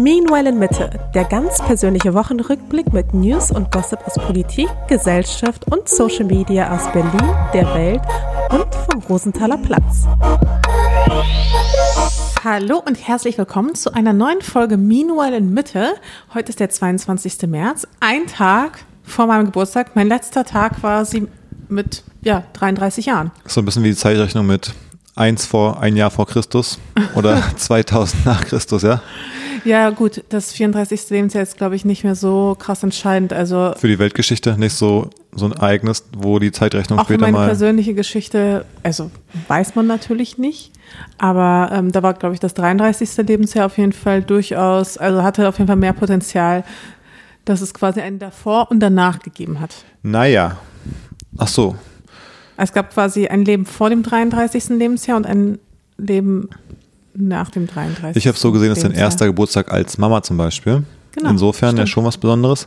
[0.00, 5.90] Meanwhile in Mitte, der ganz persönliche Wochenrückblick mit News und Gossip aus Politik, Gesellschaft und
[5.90, 8.00] Social Media aus Berlin, der Welt
[8.50, 10.06] und vom Rosenthaler Platz.
[12.42, 15.92] Hallo und herzlich willkommen zu einer neuen Folge Meanwhile in Mitte.
[16.32, 17.42] Heute ist der 22.
[17.48, 21.28] März, ein Tag vor meinem Geburtstag, mein letzter Tag quasi
[21.68, 23.32] mit ja, 33 Jahren.
[23.44, 24.72] So ein bisschen wie die Zeitrechnung mit
[25.14, 26.78] eins vor ein Jahr vor Christus
[27.14, 29.02] oder 2000 nach Christus, ja?
[29.64, 31.10] Ja, gut, das 34.
[31.10, 33.32] Lebensjahr ist, glaube ich, nicht mehr so krass entscheidend.
[33.32, 37.36] Also Für die Weltgeschichte nicht so, so ein Ereignis, wo die Zeitrechnung auch später meine
[37.36, 37.46] mal.
[37.46, 39.10] persönliche Geschichte, also
[39.48, 40.72] weiß man natürlich nicht,
[41.18, 43.16] aber ähm, da war, glaube ich, das 33.
[43.26, 46.64] Lebensjahr auf jeden Fall durchaus, also hatte auf jeden Fall mehr Potenzial,
[47.44, 49.74] dass es quasi einen davor und danach gegeben hat.
[50.02, 50.56] Naja.
[51.38, 51.76] Ach so.
[52.62, 54.68] Es gab quasi ein Leben vor dem 33.
[54.70, 55.58] Lebensjahr und ein
[55.96, 56.48] Leben
[57.14, 58.16] nach dem 33.
[58.16, 60.84] Ich habe so gesehen, das ist dein erster Geburtstag als Mama zum Beispiel.
[61.12, 62.66] Genau, Insofern ja schon was Besonderes.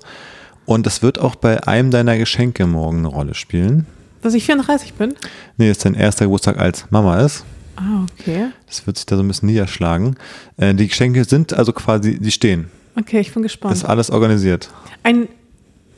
[0.65, 3.85] Und das wird auch bei einem deiner Geschenke morgen eine Rolle spielen.
[4.21, 5.15] Dass ich 34 bin?
[5.57, 7.43] Nee, dass dein erster Geburtstag als Mama ist.
[7.75, 8.47] Ah, okay.
[8.67, 10.15] Das wird sich da so ein bisschen niederschlagen.
[10.57, 12.69] Äh, die Geschenke sind also quasi, die stehen.
[12.95, 13.75] Okay, ich bin Das gespannt.
[13.75, 14.69] ist alles organisiert.
[15.03, 15.27] Ein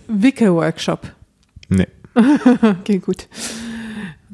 [0.07, 1.11] Wickel-Workshop.
[1.69, 1.87] Nee.
[2.81, 3.27] Okay, gut.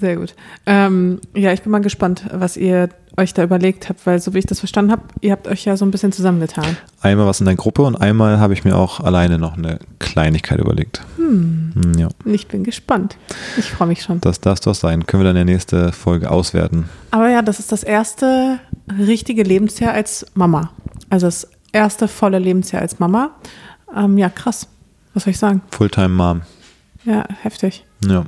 [0.01, 0.33] Sehr gut.
[0.65, 4.39] Ähm, ja, ich bin mal gespannt, was ihr euch da überlegt habt, weil so wie
[4.39, 6.75] ich das verstanden habe, ihr habt euch ja so ein bisschen zusammengetan.
[7.01, 10.59] Einmal was in der Gruppe und einmal habe ich mir auch alleine noch eine Kleinigkeit
[10.59, 11.01] überlegt.
[11.17, 13.15] Hm, Ja, Ich bin gespannt.
[13.57, 14.19] Ich freue mich schon.
[14.21, 15.05] das darf doch sein.
[15.05, 16.89] Können wir dann in der nächsten Folge auswerten.
[17.11, 18.59] Aber ja, das ist das erste
[18.97, 20.71] richtige Lebensjahr als Mama.
[21.11, 23.31] Also das erste volle Lebensjahr als Mama.
[23.95, 24.67] Ähm, ja, krass.
[25.13, 25.61] Was soll ich sagen?
[25.69, 26.41] Fulltime Mom.
[27.05, 27.85] Ja, heftig.
[28.07, 28.25] Ja.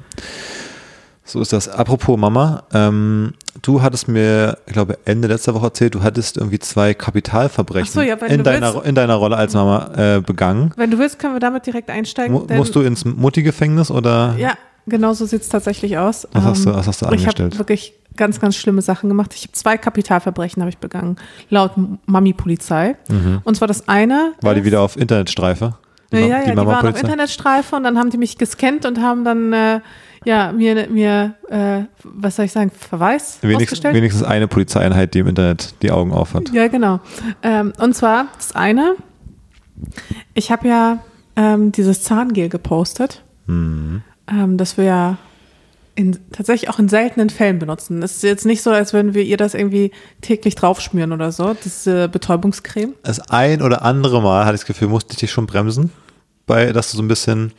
[1.25, 1.69] So ist das.
[1.69, 6.59] Apropos Mama, ähm, du hattest mir, ich glaube, Ende letzter Woche erzählt, du hattest irgendwie
[6.59, 8.87] zwei Kapitalverbrechen so, ja, in, deiner, willst.
[8.87, 10.73] in deiner Rolle als Mama äh, begangen.
[10.75, 12.33] Wenn du willst, können wir damit direkt einsteigen.
[12.35, 14.51] Mu musst du ins Mutti-Gefängnis oder Ja,
[14.85, 16.27] genau so sieht es tatsächlich aus.
[16.33, 17.53] was, hast du, Ähm, was hast du Ich angestellt?
[17.53, 19.31] habe wirklich ganz, ganz schlimme Sachen gemacht.
[19.33, 21.15] Ich habe zwei Kapitalverbrechen habe ich begangen,
[21.49, 21.71] laut
[22.05, 22.95] Mami-Polizei.
[23.43, 24.33] Und zwar das eine.
[24.41, 25.75] War die wieder auf Internetstreife?
[26.11, 27.01] ja, Ma- ja, ja, die, waren auf?
[27.01, 29.79] Internetstreife und dann haben die mich gescannt und haben dann äh,
[30.25, 33.95] ja mir, mir äh, was soll ich sagen, Verweis Wenigstens, ausgestellt.
[33.95, 36.49] wenigstens eine Polizeieinheit, die im Internet die Augen auf hat.
[36.53, 36.99] Ja, genau.
[37.41, 38.95] Ähm, und zwar das eine,
[40.33, 40.99] ich habe ja
[41.35, 44.01] ähm, dieses Zahngel gepostet, Mhm.
[44.31, 45.17] ähm, das wir ja
[45.95, 48.01] in, tatsächlich auch in seltenen Fällen benutzen.
[48.01, 49.91] Es ist jetzt nicht so, als würden wir ihr das irgendwie
[50.21, 52.93] täglich draufschmieren oder so, diese Betäubungscreme.
[53.03, 55.91] Das ein oder andere Mal hatte ich das Gefühl, musste ich dich schon bremsen.
[56.45, 57.53] Bei, dass du so ein bisschen,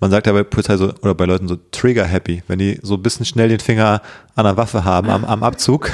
[0.00, 2.94] man sagt ja bei Polizei so, oder bei Leuten so trigger happy, wenn die so
[2.94, 4.02] ein bisschen schnell den Finger
[4.34, 5.90] an der Waffe haben, am, am Abzug.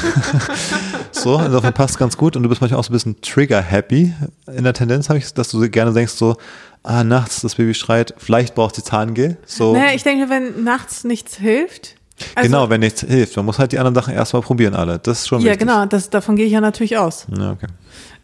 [1.13, 2.37] so, insofern passt ganz gut.
[2.37, 4.15] Und du bist manchmal auch so ein bisschen trigger happy.
[4.55, 6.37] In der Tendenz habe ich, dass du gerne denkst so,
[6.83, 9.37] ah, nachts das Baby schreit, vielleicht braucht sie Zahngel.
[9.45, 11.97] So, Naja, ich denke, wenn nachts nichts hilft.
[12.35, 13.37] Also, genau, wenn nichts hilft.
[13.37, 14.99] Man muss halt die anderen Sachen erstmal probieren alle.
[14.99, 15.61] Das ist schon Ja, wichtig.
[15.61, 17.27] genau, das, davon gehe ich ja natürlich aus.
[17.39, 17.67] Ja, okay.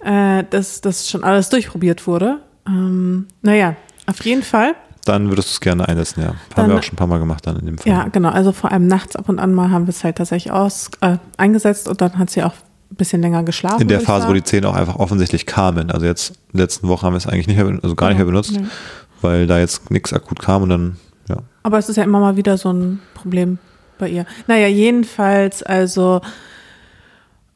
[0.04, 2.38] Äh, dass das schon alles durchprobiert wurde.
[2.66, 4.74] Ähm, naja, auf jeden Fall.
[5.04, 6.28] Dann würdest du es gerne einsetzen, ja.
[6.28, 7.92] Haben Dann- wir auch schon ein paar Mal gemacht dann in dem Fall.
[7.92, 8.30] Ja, genau.
[8.30, 11.18] Also vor allem nachts ab und an mal haben wir es halt tatsächlich aus, äh,
[11.36, 12.54] eingesetzt und dann hat sie auch
[12.90, 13.82] ein bisschen länger geschlafen.
[13.82, 14.34] In der Phase, wo sagen.
[14.34, 15.90] die Zähne auch einfach offensichtlich kamen.
[15.92, 18.26] Also jetzt in letzten Woche haben wir es eigentlich nicht mehr, also gar nicht mehr
[18.26, 18.62] benutzt, Ja.
[19.22, 20.96] weil da jetzt nichts akut kam und dann,
[21.28, 21.36] ja.
[21.62, 23.58] Aber es ist ja immer mal wieder so ein Problem
[23.98, 24.26] bei ihr.
[24.48, 26.20] Naja, jedenfalls, also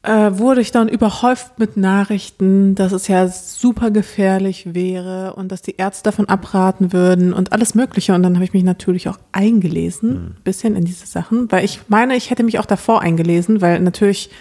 [0.03, 5.61] äh, wurde ich dann überhäuft mit Nachrichten, dass es ja super gefährlich wäre und dass
[5.61, 8.13] die Ärzte davon abraten würden und alles Mögliche.
[8.15, 11.81] Und dann habe ich mich natürlich auch eingelesen, ein bisschen in diese Sachen, weil ich
[11.87, 14.31] meine, ich hätte mich auch davor eingelesen, weil natürlich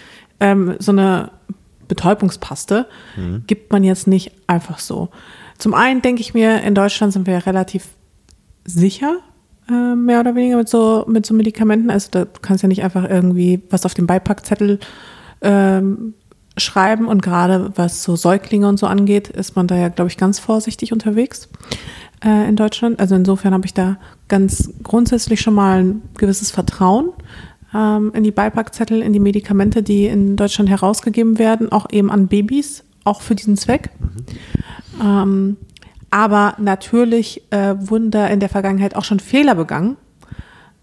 [0.40, 1.30] ähm, so eine
[1.88, 2.86] Betäubungspaste
[3.46, 5.08] gibt man jetzt nicht einfach so.
[5.58, 7.88] Zum einen denke ich mir, in Deutschland sind wir ja relativ
[8.64, 9.16] sicher,
[9.68, 11.90] äh, mehr oder weniger mit so, mit so Medikamenten.
[11.90, 14.78] Also da du kannst ja nicht einfach irgendwie was auf dem Beipackzettel
[15.42, 16.14] ähm,
[16.56, 20.16] schreiben und gerade was so Säuglinge und so angeht, ist man da ja, glaube ich,
[20.16, 21.48] ganz vorsichtig unterwegs
[22.24, 23.00] äh, in Deutschland.
[23.00, 23.96] Also insofern habe ich da
[24.28, 27.10] ganz grundsätzlich schon mal ein gewisses Vertrauen
[27.74, 32.28] ähm, in die Beipackzettel, in die Medikamente, die in Deutschland herausgegeben werden, auch eben an
[32.28, 33.90] Babys, auch für diesen Zweck.
[35.02, 35.56] Ähm,
[36.10, 39.96] aber natürlich äh, wurden da in der Vergangenheit auch schon Fehler begangen.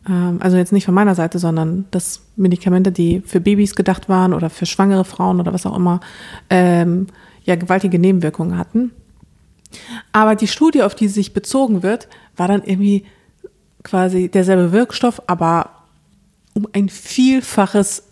[0.07, 4.33] Ähm, also jetzt nicht von meiner Seite, sondern dass Medikamente, die für Babys gedacht waren
[4.33, 5.99] oder für schwangere Frauen oder was auch immer,
[6.49, 7.07] ähm,
[7.43, 8.91] ja gewaltige Nebenwirkungen hatten.
[10.11, 13.05] Aber die Studie, auf die sich bezogen wird, war dann irgendwie
[13.83, 15.71] quasi derselbe Wirkstoff, aber
[16.53, 18.03] um ein Vielfaches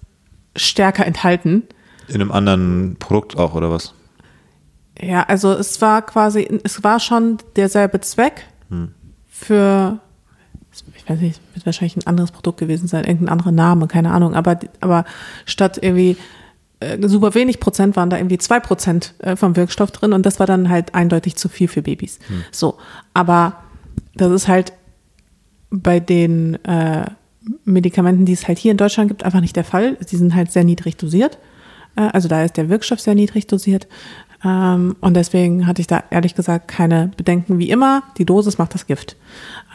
[0.56, 1.64] stärker enthalten.
[2.08, 3.94] In einem anderen Produkt auch, oder was?
[5.02, 8.48] Ja, also es war quasi, es war schon derselbe Zweck
[9.28, 10.00] für,
[10.96, 14.36] ich weiß nicht, wird wahrscheinlich ein anderes Produkt gewesen sein, irgendein anderer Name, keine Ahnung,
[14.36, 15.06] aber, aber
[15.46, 16.18] statt irgendwie
[16.80, 20.40] äh, super wenig Prozent waren da irgendwie zwei Prozent äh, vom Wirkstoff drin und das
[20.40, 22.20] war dann halt eindeutig zu viel für Babys.
[22.52, 22.76] So,
[23.14, 23.64] aber
[24.16, 24.74] das ist halt
[25.70, 27.06] bei den äh,
[27.64, 29.98] Medikamenten, die es halt hier in Deutschland gibt, einfach nicht der Fall.
[30.10, 31.38] Die sind halt sehr niedrig dosiert.
[31.96, 33.88] Äh, also da ist der Wirkstoff sehr niedrig dosiert.
[34.44, 37.60] Ähm, und deswegen hatte ich da ehrlich gesagt keine Bedenken.
[37.60, 39.16] Wie immer, die Dosis macht das Gift.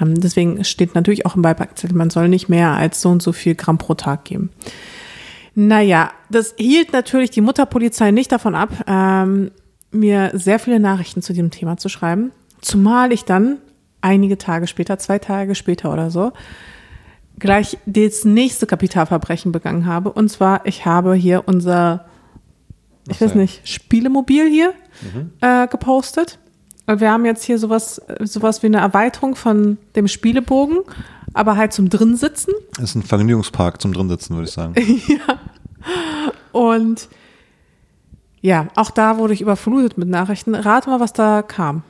[0.01, 3.33] Ähm, deswegen steht natürlich auch im Beipackzettel, man soll nicht mehr als so und so
[3.33, 4.51] viel Gramm pro Tag geben.
[5.55, 9.51] Naja, das hielt natürlich die Mutterpolizei nicht davon ab, ähm,
[9.91, 12.31] mir sehr viele Nachrichten zu diesem Thema zu schreiben.
[12.61, 13.59] Zumal ich dann
[14.01, 16.33] einige Tage später, zwei Tage später oder so,
[17.39, 20.13] gleich das nächste Kapitalverbrechen begangen habe.
[20.13, 22.07] Und zwar, ich habe hier unser,
[23.11, 24.73] ich Ach weiß nicht, Spielemobil hier
[25.41, 26.39] äh, gepostet.
[26.87, 30.79] Wir haben jetzt hier sowas, sowas wie eine Erweiterung von dem Spielebogen,
[31.35, 32.53] aber halt zum Drinsitzen.
[32.75, 34.75] Das ist ein Vergnügungspark zum Drinsitzen, würde ich sagen.
[36.53, 37.09] Und
[38.41, 40.55] ja, auch da wurde ich überflutet mit Nachrichten.
[40.55, 41.83] Rate mal, was da kam.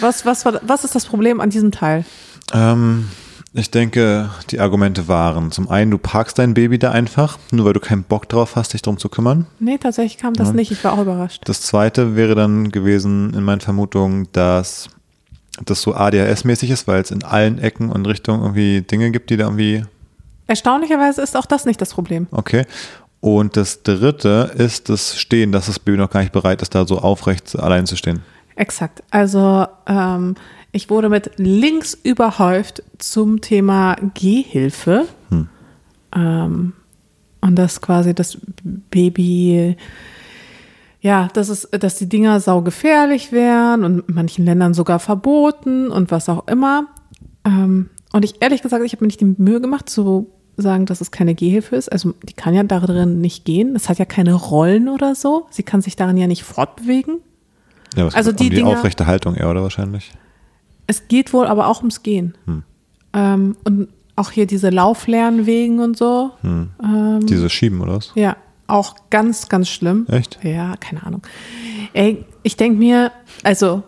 [0.00, 2.04] Was, was, war, was ist das Problem an diesem Teil?
[2.52, 3.08] Ähm,
[3.56, 7.72] ich denke, die Argumente waren zum einen, du parkst dein Baby da einfach, nur weil
[7.72, 9.46] du keinen Bock drauf hast, dich drum zu kümmern.
[9.58, 10.54] Nee, tatsächlich kam das Ja.
[10.54, 10.70] nicht.
[10.70, 11.42] Ich war auch überrascht.
[11.46, 14.88] Das zweite wäre dann gewesen in meinen Vermutungen, dass
[15.64, 19.36] das so ADHS-mäßig ist, weil es in allen Ecken und Richtungen irgendwie Dinge gibt, die
[19.36, 19.84] da irgendwie,
[20.48, 22.26] Erstaunlicherweise ist auch das nicht das Problem.
[22.30, 22.64] okay.
[23.20, 26.86] Und das dritte ist das Stehen, dass das Baby noch gar nicht bereit ist, da
[26.86, 28.22] so aufrecht allein zu stehen.
[28.54, 29.02] Exakt.
[29.10, 30.36] Also ähm,
[30.76, 35.06] ich wurde mit Links überhäuft zum Thema Gehhilfe.
[36.14, 36.72] Ähm,
[37.40, 38.38] und dass quasi das
[38.90, 39.76] Baby,
[41.00, 46.10] ja, dass, es, dass die Dinger saugefährlich wären und in manchen Ländern sogar verboten und
[46.10, 46.86] was auch immer.
[47.44, 51.00] Ähm, und ich ehrlich gesagt, ich habe mir nicht die Mühe gemacht zu sagen, dass
[51.00, 51.90] es keine Gehhilfe ist.
[51.92, 53.76] Also die kann ja darin nicht gehen.
[53.76, 55.46] Es hat ja keine Rollen oder so.
[55.50, 57.16] Sie kann sich darin ja nicht fortbewegen.
[57.94, 60.12] Ja, was Also die die Dinger- aufrechte Haltung eher, oder wahrscheinlich?
[60.86, 62.34] Es geht wohl aber auch ums Gehen.
[63.12, 66.30] Ähm, und auch hier diese Lauflernwegen und so.
[66.42, 66.70] Ähm,
[67.26, 68.12] Diese Schieben, oder was?
[68.14, 68.36] ja,
[68.66, 70.06] auch ganz, ganz schlimm.
[70.08, 70.38] Echt?
[70.42, 71.22] Ja, keine Ahnung.
[71.92, 73.12] Ey, ich denke mir,
[73.42, 73.82] also,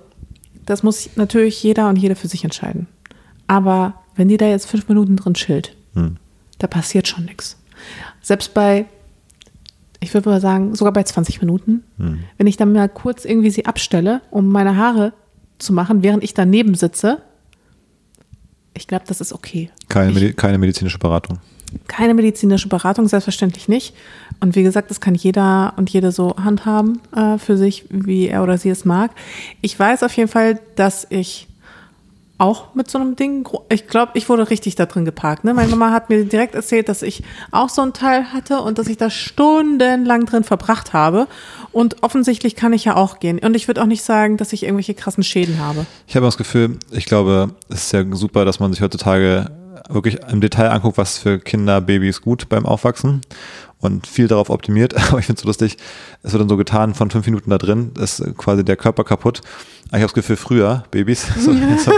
[0.67, 2.87] das muss natürlich jeder und jede für sich entscheiden.
[3.47, 5.75] Aber wenn die da jetzt fünf Minuten drin chillt,
[6.59, 7.56] da passiert schon nichts.
[8.21, 8.87] Selbst bei,
[10.01, 13.65] ich würde mal sagen, sogar bei 20 Minuten, wenn ich dann mal kurz irgendwie sie
[13.67, 15.12] abstelle, um meine Haare
[15.58, 17.22] zu machen, während ich daneben sitze,
[18.75, 19.70] ich glaube, das ist okay.
[19.88, 21.38] Keine, Ich- keine medizinische Beratung.
[21.88, 23.94] keine medizinische Beratung, selbstverständlich nicht.
[24.40, 28.43] Und wie gesagt, das kann jeder und jede so handhaben äh, für sich, wie er
[28.43, 29.10] oder sie es mag.
[29.60, 31.46] Ich weiß auf jeden Fall, dass ich
[32.38, 35.43] auch mit so einem Ding, ich glaube, ich wurde richtig da drin geparkt.
[35.44, 35.55] Ne?
[35.55, 38.87] Meine Mama hat mir direkt erzählt, dass ich auch so ein Teil hatte und dass
[38.87, 41.26] ich da stundenlang drin verbracht habe.
[41.73, 43.40] Und offensichtlich kann ich ja auch gehen.
[43.40, 45.85] Und ich würde auch nicht sagen, dass ich irgendwelche krassen Schäden habe.
[46.06, 49.50] Ich habe das Gefühl, ich glaube, es ist ja super, dass man sich heutzutage
[49.88, 53.23] wirklich im Detail anguckt, was für Kinder, Babys gut beim Aufwachsen
[53.81, 54.94] und viel darauf optimiert.
[55.08, 55.76] Aber ich finde es so lustig,
[56.23, 59.41] es wird dann so getan, von fünf Minuten da drin ist quasi der Körper kaputt.
[59.89, 61.93] Aber ich habe das Gefühl, früher, Babys, so, so,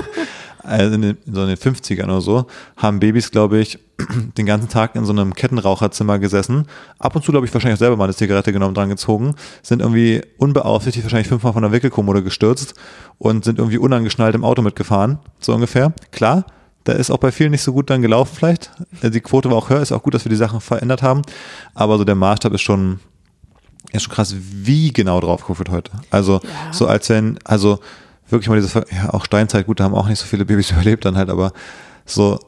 [0.63, 3.79] also in, den, so in den 50ern oder so, haben Babys, glaube ich,
[4.39, 6.67] den ganzen Tag in so einem Kettenraucherzimmer gesessen,
[6.99, 9.81] ab und zu, glaube ich, wahrscheinlich auch selber mal eine Zigarette genommen, dran gezogen, sind
[9.81, 12.75] irgendwie unbeaufsichtigt wahrscheinlich fünfmal von der Wickelkommode gestürzt
[13.19, 15.93] und sind irgendwie unangeschnallt im Auto mitgefahren, so ungefähr.
[16.13, 16.45] Klar,
[16.85, 18.71] da ist auch bei vielen nicht so gut dann gelaufen vielleicht.
[19.03, 21.23] Äh, Die Quote war auch höher, ist auch gut, dass wir die Sachen verändert haben,
[21.75, 23.01] aber so der Maßstab ist schon,
[23.93, 25.91] ist schon krass, wie genau drauf geguckt wird heute.
[26.11, 26.73] Also Ja.
[26.73, 27.79] so als wenn, also
[28.29, 31.05] wirklich mal diese, ja auch Steinzeit, gut, da haben auch nicht so viele Babys überlebt
[31.05, 31.53] dann halt, aber
[32.07, 32.39] so,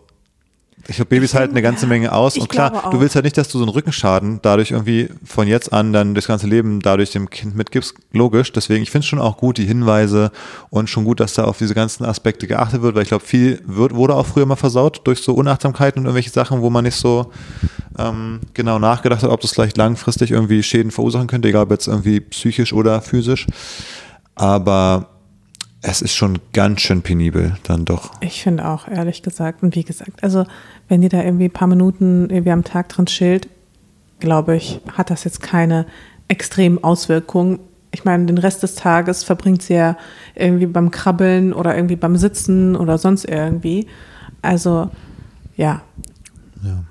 [0.88, 2.36] ich glaube, Babys halten eine ganze Menge aus.
[2.36, 5.72] Und klar, du willst halt nicht, dass du so einen Rückenschaden dadurch irgendwie von jetzt
[5.72, 9.20] an dann das ganze Leben dadurch dem Kind mitgibst, logisch, deswegen, ich finde es schon
[9.20, 10.32] auch gut, die Hinweise
[10.70, 13.62] und schon gut, dass da auf diese ganzen Aspekte geachtet wird, weil ich glaube, viel
[13.64, 16.96] wird, wurde auch früher mal versaut durch so Unachtsamkeiten und irgendwelche Sachen, wo man nicht
[16.96, 17.30] so
[17.98, 21.86] ähm, genau nachgedacht hat, ob das vielleicht langfristig irgendwie Schäden verursachen könnte, egal ob jetzt
[21.86, 23.46] irgendwie psychisch oder physisch.
[24.34, 25.11] Aber
[25.82, 28.12] es ist schon ganz schön penibel, dann doch.
[28.20, 29.62] Ich finde auch, ehrlich gesagt.
[29.62, 30.46] Und wie gesagt, also
[30.88, 33.48] wenn die da irgendwie ein paar Minuten irgendwie am Tag drin chillt,
[34.20, 35.86] glaube ich, hat das jetzt keine
[36.28, 37.58] extremen Auswirkungen.
[37.90, 39.96] Ich meine, den Rest des Tages verbringt sie ja
[40.36, 43.88] irgendwie beim Krabbeln oder irgendwie beim Sitzen oder sonst irgendwie.
[44.40, 44.88] Also,
[45.56, 45.82] ja.
[46.62, 46.84] Ja.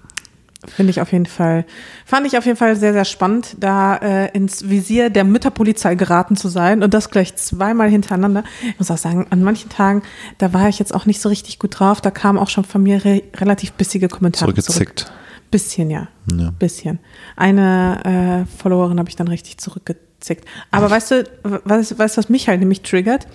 [0.75, 1.65] Finde ich auf jeden Fall,
[2.05, 6.35] fand ich auf jeden Fall sehr, sehr spannend, da äh, ins Visier der Mütterpolizei geraten
[6.35, 8.43] zu sein und das gleich zweimal hintereinander.
[8.67, 10.03] Ich muss auch sagen, an manchen Tagen,
[10.37, 12.81] da war ich jetzt auch nicht so richtig gut drauf, da kamen auch schon von
[12.83, 14.99] mir re relativ bissige Kommentare Zurückgezickt.
[15.01, 15.17] zurück.
[15.51, 16.07] Bisschen, ja.
[16.33, 16.51] Ja.
[16.51, 16.99] Bisschen.
[17.35, 20.45] Eine äh, Followerin habe ich dann richtig zurückgezickt.
[20.71, 23.27] Aber weißt du, weißt, weißt du, was mich halt nämlich triggert?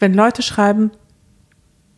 [0.00, 0.90] Wenn Leute schreiben,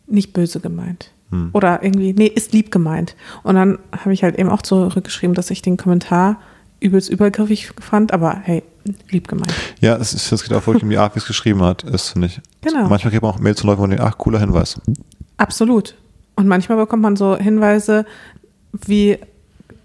[0.05, 1.09] nicht böse gemeint.
[1.53, 3.15] Oder irgendwie, nee, ist lieb gemeint.
[3.43, 6.39] Und dann habe ich halt eben auch zurückgeschrieben, dass ich den Kommentar
[6.79, 8.63] übelst übergriffig fand, aber hey,
[9.09, 9.53] lieb gemeint.
[9.79, 12.09] Ja, es, ist, es geht auch wirklich um die Art, wie es geschrieben hat, ist,
[12.09, 12.41] finde ich.
[12.61, 12.87] Genau.
[12.87, 14.79] Manchmal kriegt man auch Mails von Leuten, wo man denkt, ach, cooler Hinweis.
[15.37, 15.95] Absolut.
[16.35, 18.05] Und manchmal bekommt man so Hinweise,
[18.71, 19.17] wie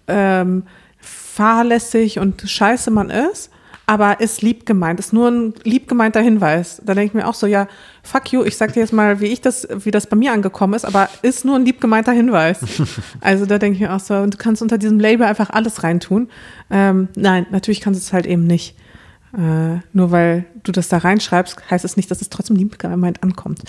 [0.08, 0.64] ähm,
[0.98, 3.50] fahrlässig und scheiße man ist,
[3.88, 6.82] aber ist lieb gemeint, ist nur ein lieb gemeinter Hinweis.
[6.84, 7.68] Da denke ich mir auch so, ja,
[8.02, 10.74] fuck you, ich sag dir jetzt mal, wie ich das, wie das bei mir angekommen
[10.74, 12.60] ist, aber ist nur ein lieb gemeinter Hinweis.
[13.22, 15.84] also da denke ich mir auch so, und du kannst unter diesem Label einfach alles
[15.84, 16.28] reintun.
[16.70, 18.76] Ähm, nein, natürlich kannst du es halt eben nicht.
[19.32, 23.22] Äh, nur weil du das da reinschreibst, heißt es nicht, dass es trotzdem lieb gemeint
[23.22, 23.62] ankommt.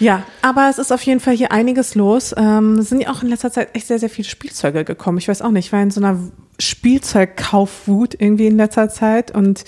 [0.00, 2.34] Ja, aber es ist auf jeden Fall hier einiges los.
[2.36, 5.18] Ähm, es sind ja auch in letzter Zeit echt sehr, sehr viele Spielzeuge gekommen.
[5.18, 6.18] Ich weiß auch nicht, ich war in so einer
[6.58, 9.64] Spielzeugkaufwut irgendwie in letzter Zeit und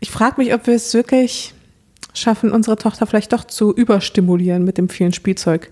[0.00, 1.54] ich frage mich, ob wir es wirklich
[2.14, 5.70] schaffen, unsere Tochter vielleicht doch zu überstimulieren mit dem vielen Spielzeug.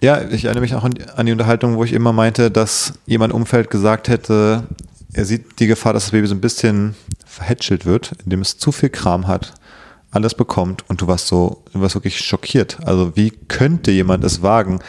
[0.00, 3.32] Ja, ich erinnere mich auch an, an die Unterhaltung, wo ich immer meinte, dass jemand
[3.32, 4.64] im Umfeld gesagt hätte,
[5.12, 6.94] er sieht die Gefahr, dass das Baby so ein bisschen
[7.26, 9.54] verhätschelt wird, indem es zu viel Kram hat,
[10.10, 12.78] alles bekommt und du warst so, du warst wirklich schockiert.
[12.86, 14.80] Also wie könnte jemand es wagen,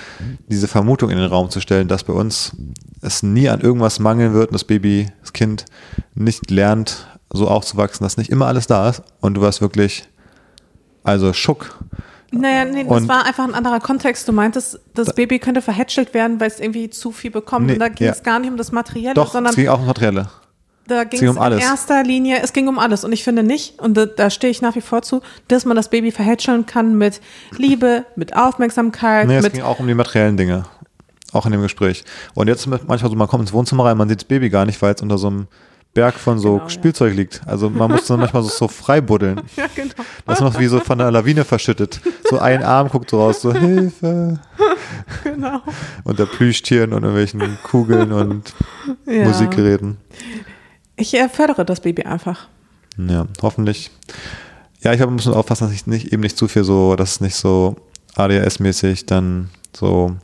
[0.47, 2.55] diese Vermutung in den Raum zu stellen, dass bei uns
[3.01, 5.65] es nie an irgendwas mangeln wird und das Baby, das Kind
[6.15, 10.05] nicht lernt, so aufzuwachsen, dass nicht immer alles da ist und du warst wirklich,
[11.03, 11.77] also Schock.
[12.31, 14.27] Naja, nee, das Und- war einfach ein anderer Kontext.
[14.27, 17.65] Du meintest, das Baby könnte verhätschelt werden, weil es irgendwie zu viel bekommt.
[17.65, 18.13] Nee, und da ging ja.
[18.13, 20.29] es gar nicht um das Materielle, Doch, sondern es ging auch um Materielle.
[20.87, 21.59] Da ging es um alles.
[21.61, 23.03] in erster Linie, es ging um alles.
[23.03, 25.75] Und ich finde nicht, und da, da stehe ich nach wie vor zu, dass man
[25.75, 27.21] das Baby verhätscheln kann mit
[27.57, 30.63] Liebe, mit Aufmerksamkeit, Nee, es ging auch um die materiellen Dinge.
[31.31, 32.03] Auch in dem Gespräch.
[32.33, 34.81] Und jetzt manchmal so, man kommt ins Wohnzimmer rein, man sieht das Baby gar nicht,
[34.81, 35.47] weil es unter so einem
[35.93, 36.69] Berg von so Genau, ja.
[36.69, 37.41] Spielzeug liegt.
[37.45, 39.41] Also man muss dann manchmal so, so frei buddeln.
[39.55, 39.93] Ja, genau.
[40.25, 41.99] Das ist noch wie so von einer Lawine verschüttet.
[42.29, 44.39] So ein Arm guckt so raus, so Hilfe.
[45.23, 45.61] genau.
[46.03, 48.53] Unter Plüschtieren und irgendwelchen Kugeln und
[49.05, 49.25] Ja.
[49.25, 49.97] Musikgeräten.
[50.99, 52.47] Ich äh, fördere das Baby einfach.
[52.97, 53.91] Ja, hoffentlich.
[54.81, 57.11] Ja, ich glaube, man muss aufpassen, dass ich nicht, eben nicht zu viel so, dass
[57.13, 57.75] es nicht so
[58.15, 60.15] ADHS-mäßig dann so,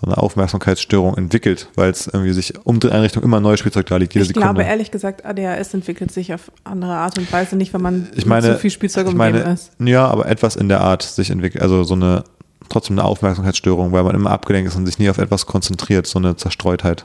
[0.00, 3.96] so eine Aufmerksamkeitsstörung entwickelt, weil es irgendwie sich um die Einrichtung immer neues Spielzeug da
[3.96, 4.46] liegt, jede Ich Sekunde.
[4.46, 8.26] glaube, ehrlich gesagt, ADHS entwickelt sich auf andere Art und Weise nicht, wenn man ich
[8.26, 9.72] meine, so viel Spielzeug ich meine, ist.
[9.78, 12.24] ja, aber etwas in der Art sich entwickelt, also so eine,
[12.68, 16.18] trotzdem eine Aufmerksamkeitsstörung, weil man immer abgelenkt ist und sich nie auf etwas konzentriert, so
[16.18, 17.04] eine Zerstreutheit.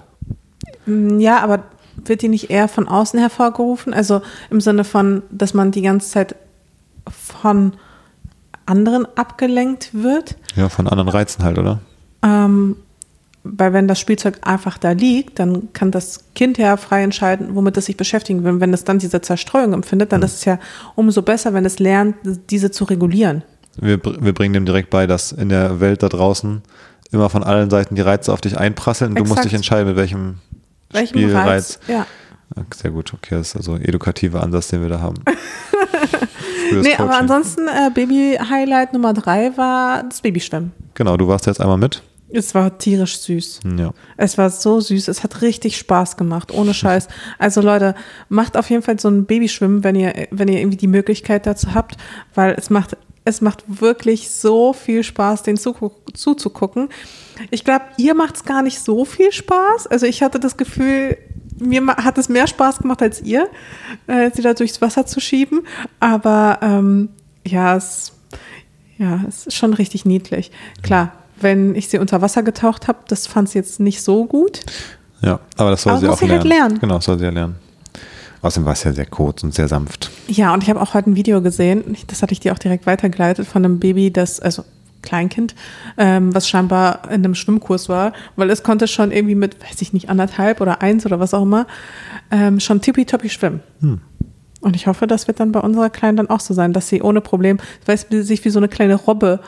[0.86, 1.64] Mm, Ja, aber
[2.04, 3.94] wird die nicht eher von außen hervorgerufen?
[3.94, 6.36] Also im Sinne von, dass man die ganze Zeit
[7.10, 7.74] von
[8.66, 10.36] anderen abgelenkt wird?
[10.56, 11.80] Ja, von anderen Reizen halt, oder?
[12.24, 12.78] Ähm,
[13.44, 17.78] weil wenn das Spielzeug einfach da liegt, dann kann das Kind ja frei entscheiden, womit
[17.78, 18.54] es sich beschäftigen will.
[18.54, 20.60] Und wenn es dann diese Zerstreuung empfindet, dann ist es ja
[20.96, 22.16] umso besser, wenn es lernt,
[22.50, 23.44] diese zu regulieren.
[23.78, 26.64] Wir, wir bringen dem direkt bei, dass in der Welt da draußen
[27.12, 29.46] immer von allen Seiten die Reize auf dich einprasseln und du musst Exakt.
[29.46, 30.40] dich entscheiden, mit welchem
[30.96, 31.46] Welchem Spielreiz.
[31.46, 31.80] Reiz?
[31.88, 32.06] Ja.
[32.74, 35.16] Sehr gut, okay, das ist also edukativer Ansatz, den wir da haben.
[36.72, 37.22] Nee, aber Coaching.
[37.22, 40.72] ansonsten äh, Baby-Highlight Nummer drei war das Babyschwimmen.
[40.96, 42.02] Genau, du warst jetzt einmal mit.
[42.30, 43.60] Es war tierisch süß.
[43.78, 43.92] Ja.
[44.18, 45.08] Es war so süß.
[45.08, 47.08] Es hat richtig Spaß gemacht, ohne Scheiß.
[47.38, 47.94] Also Leute,
[48.30, 51.76] macht auf jeden Fall so ein Babyschwimmen, wenn ihr, wenn ihr irgendwie die Möglichkeit dazu
[51.76, 51.98] habt,
[52.34, 56.90] weil es macht, es macht wirklich so viel Spaß, den zugu- zuzugucken.
[57.52, 59.88] Ich glaube, ihr macht es gar nicht so viel Spaß.
[59.88, 61.18] Also ich hatte das Gefühl,
[61.60, 63.48] mir hat es mehr Spaß gemacht als ihr,
[64.08, 65.62] äh, sie da durchs Wasser zu schieben.
[66.00, 67.10] Aber ähm,
[67.46, 68.14] ja, es,
[68.98, 70.52] ja, es ist schon richtig niedlich.
[70.84, 74.62] Klar, wenn ich sie unter Wasser getaucht habe, das fand sie jetzt nicht so gut.
[75.22, 76.70] Ja, aber das soll Aber sie auch sie halt lernen.
[76.70, 76.80] lernen.
[76.80, 77.56] Genau, das soll sie ja lernen.
[78.42, 80.12] Außerdem war es ja sehr kurz und sehr sanft.
[80.28, 82.86] Ja, und ich habe auch heute ein Video gesehen, das hatte ich dir auch direkt
[82.86, 84.64] weitergeleitet, von einem Baby, das, also
[85.06, 85.56] Kleinkind,
[85.98, 89.94] ähm, was scheinbar in einem Schwimmkurs war, weil es konnte schon irgendwie mit, weiß ich
[89.94, 91.68] nicht, anderthalb oder eins oder was auch immer,
[92.32, 93.62] ähm, schon tippitoppi schwimmen.
[94.62, 97.02] Und ich hoffe, das wird dann bei unserer Kleinen dann auch so sein, dass sie
[97.02, 99.40] ohne Problem, weiß, sich wie so eine kleine Robbe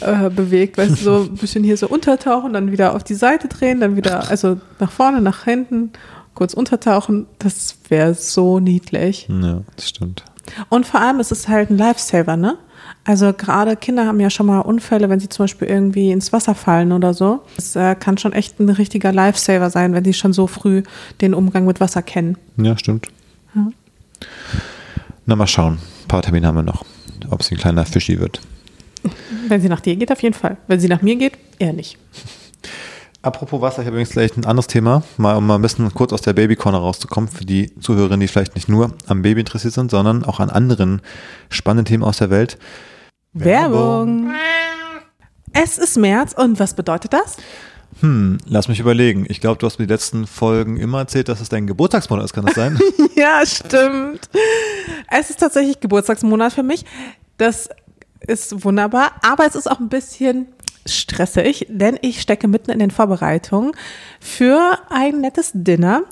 [0.00, 3.48] äh, bewegt, weißt du, so ein bisschen hier so untertauchen, dann wieder auf die Seite
[3.48, 5.92] drehen, dann wieder, also nach vorne, nach hinten,
[6.34, 7.26] kurz untertauchen.
[7.38, 9.28] Das wäre so niedlich.
[9.28, 10.24] Ja, das stimmt.
[10.68, 12.58] Und vor allem ist es halt ein Lifesaver, ne?
[13.04, 16.54] Also gerade Kinder haben ja schon mal Unfälle, wenn sie zum Beispiel irgendwie ins Wasser
[16.54, 17.40] fallen oder so.
[17.56, 20.82] Das äh, kann schon echt ein richtiger Lifesaver sein, wenn sie schon so früh
[21.20, 22.36] den Umgang mit Wasser kennen.
[22.56, 23.08] Ja, stimmt.
[23.54, 23.70] Ja.
[25.26, 25.78] Na, mal schauen.
[26.04, 26.84] Ein paar Termine haben wir noch.
[27.30, 28.40] Ob es ein kleiner Fischi wird.
[29.48, 30.56] Wenn sie nach dir geht, auf jeden Fall.
[30.66, 31.98] Wenn sie nach mir geht, eher nicht.
[33.20, 36.12] Apropos Wasser, ich habe übrigens gleich ein anderes Thema, mal um mal ein bisschen kurz
[36.12, 39.90] aus der Babycorner rauszukommen, für die Zuhörerinnen, die vielleicht nicht nur am Baby interessiert sind,
[39.90, 41.02] sondern auch an anderen
[41.50, 42.58] spannenden Themen aus der Welt.
[43.32, 44.30] Werbung.
[45.52, 47.36] Es ist März und was bedeutet das?
[48.00, 49.26] Hm, lass mich überlegen.
[49.28, 52.32] Ich glaube, du hast mir die letzten Folgen immer erzählt, dass es dein Geburtstagsmonat ist,
[52.32, 52.78] kann das sein?
[53.16, 54.30] ja, stimmt.
[55.10, 56.84] Es ist tatsächlich Geburtstagsmonat für mich.
[57.36, 57.68] Das
[58.20, 60.46] ist wunderbar, aber es ist auch ein bisschen
[60.90, 63.72] stressig, denn ich stecke mitten in den Vorbereitungen
[64.20, 66.02] für ein nettes Dinner.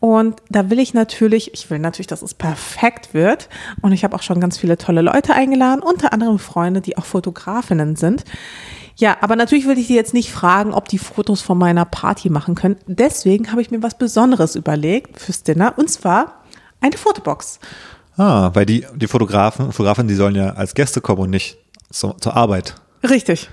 [0.00, 3.48] Und da will ich natürlich, ich will natürlich, dass es perfekt wird.
[3.80, 7.04] Und ich habe auch schon ganz viele tolle Leute eingeladen, unter anderem Freunde, die auch
[7.06, 8.24] Fotografinnen sind.
[8.96, 12.30] Ja, aber natürlich will ich die jetzt nicht fragen, ob die Fotos von meiner Party
[12.30, 12.76] machen können.
[12.86, 15.74] Deswegen habe ich mir was Besonderes überlegt fürs Dinner.
[15.76, 16.42] Und zwar
[16.80, 17.58] eine Fotobox.
[18.16, 21.58] Ah, weil die, die Fotografen, Fotografen, die sollen ja als Gäste kommen und nicht
[21.90, 22.76] zu, zur Arbeit.
[23.08, 23.50] Richtig.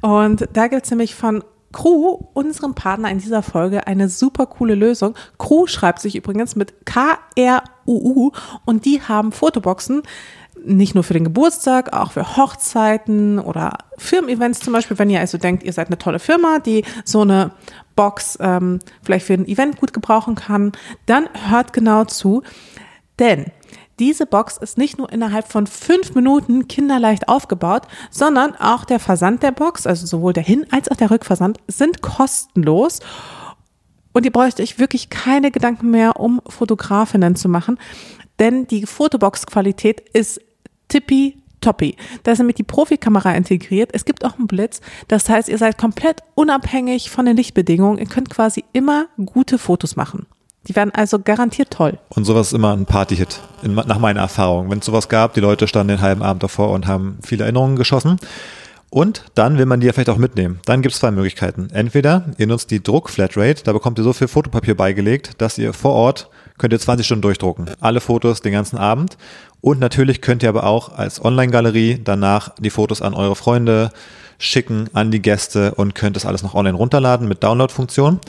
[0.00, 1.42] Und da gibt es nämlich von
[1.72, 5.14] Crew, unserem Partner in dieser Folge, eine super coole Lösung.
[5.38, 8.30] Crew schreibt sich übrigens mit K-R-U-U
[8.66, 10.02] und die haben Fotoboxen,
[10.64, 14.98] nicht nur für den Geburtstag, auch für Hochzeiten oder Firmen-Events zum Beispiel.
[14.98, 17.52] Wenn ihr also denkt, ihr seid eine tolle Firma, die so eine
[17.96, 20.72] Box ähm, vielleicht für ein Event gut gebrauchen kann,
[21.06, 22.42] dann hört genau zu.
[23.18, 23.46] Denn
[23.98, 29.42] diese Box ist nicht nur innerhalb von fünf Minuten kinderleicht aufgebaut, sondern auch der Versand
[29.42, 33.00] der Box, also sowohl der Hin- als auch der Rückversand, sind kostenlos.
[34.12, 37.78] Und ihr bräucht euch wirklich keine Gedanken mehr, um Fotografinnen zu machen,
[38.38, 40.40] denn die Fotobox-Qualität ist
[40.88, 41.96] tippi Toppi.
[42.24, 43.90] Da ist nämlich die Profikamera integriert.
[43.92, 44.80] Es gibt auch einen Blitz.
[45.08, 47.98] Das heißt, ihr seid komplett unabhängig von den Lichtbedingungen.
[47.98, 50.26] Ihr könnt quasi immer gute Fotos machen.
[50.68, 51.98] Die werden also garantiert toll.
[52.10, 54.70] Und sowas ist immer ein Partyhit, nach meiner Erfahrung.
[54.70, 57.76] Wenn es sowas gab, die Leute standen den halben Abend davor und haben viele Erinnerungen
[57.76, 58.18] geschossen.
[58.90, 60.60] Und dann will man die ja vielleicht auch mitnehmen.
[60.66, 61.70] Dann gibt es zwei Möglichkeiten.
[61.72, 65.92] Entweder ihr nutzt die Druck-Flatrate, da bekommt ihr so viel Fotopapier beigelegt, dass ihr vor
[65.92, 67.70] Ort könnt ihr 20 Stunden durchdrucken.
[67.80, 69.16] Alle Fotos den ganzen Abend.
[69.62, 73.90] Und natürlich könnt ihr aber auch als Online-Galerie danach die Fotos an eure Freunde
[74.38, 78.20] schicken, an die Gäste und könnt das alles noch online runterladen mit Download-Funktion.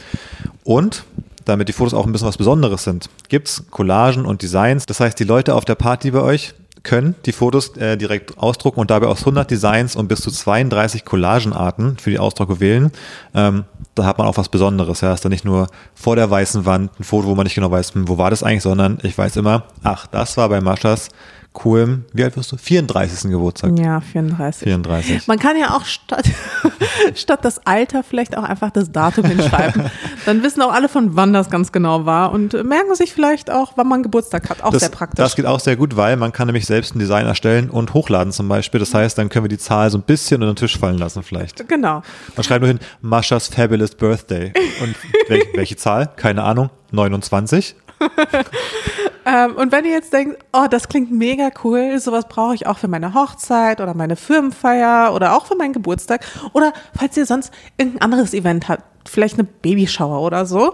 [0.64, 1.04] Und
[1.46, 4.86] damit die Fotos auch ein bisschen was Besonderes sind, gibt es Collagen und Designs.
[4.86, 6.54] Das heißt, die Leute auf der Party bei euch
[6.84, 11.06] können die Fotos äh, direkt ausdrucken und dabei aus 100 Designs und bis zu 32
[11.06, 12.92] Collagenarten für die Ausdrucke wählen.
[13.34, 13.64] Ähm,
[13.96, 15.02] da hat man auch was Besonderes.
[15.02, 17.72] Ja, ist da nicht nur vor der weißen Wand ein Foto, wo man nicht genau
[17.72, 21.10] weiß, hm, wo war das eigentlich, sondern ich weiß immer, ach, das war bei Maschas
[21.54, 22.58] coolem, wie alt wirst du?
[22.58, 23.32] 34.
[23.32, 23.78] Geburtstag.
[23.78, 24.64] Ja, 34.
[24.64, 25.28] 34.
[25.28, 26.26] Man kann ja auch statt,
[27.16, 29.86] statt das Alter vielleicht auch einfach das Datum hinschreiben.
[30.26, 33.74] Dann wissen auch alle, von wann das ganz genau war und merken sich vielleicht auch,
[33.76, 34.64] wann man Geburtstag hat.
[34.64, 35.18] Auch das, sehr praktisch.
[35.18, 38.34] Das geht auch sehr gut, weil man kann nämlich selbst ein Design erstellen und hochladen
[38.34, 38.80] zum Beispiel.
[38.80, 41.24] Das heißt, dann können wir die Zahl so ein bisschen unter den Tisch fallen lassen
[41.24, 41.68] vielleicht.
[41.68, 42.02] Genau.
[42.36, 44.54] Man schreibt nur hin, Maschas Fabulous Birthday.
[44.82, 44.96] Und
[45.28, 46.10] welche, welche Zahl?
[46.16, 46.70] Keine Ahnung.
[46.92, 47.76] 29.
[49.26, 52.78] ähm, und wenn ihr jetzt denkt, oh, das klingt mega cool, sowas brauche ich auch
[52.78, 57.54] für meine Hochzeit oder meine Firmenfeier oder auch für meinen Geburtstag oder falls ihr sonst
[57.78, 60.74] irgendein anderes Event habt, vielleicht eine Babyshower oder so,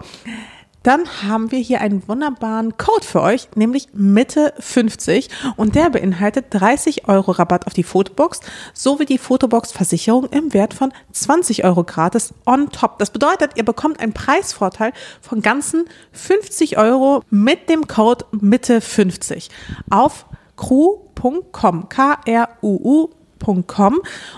[0.89, 6.47] dann haben wir hier einen wunderbaren Code für euch, nämlich Mitte 50 und der beinhaltet
[6.49, 8.39] 30 Euro Rabatt auf die Fotobox
[8.73, 12.97] sowie die Fotobox-Versicherung im Wert von 20 Euro gratis on top.
[12.97, 19.51] Das bedeutet, ihr bekommt einen Preisvorteil von ganzen 50 Euro mit dem Code Mitte 50
[19.91, 20.25] auf
[20.57, 23.13] crew.com, K-R-U-U.com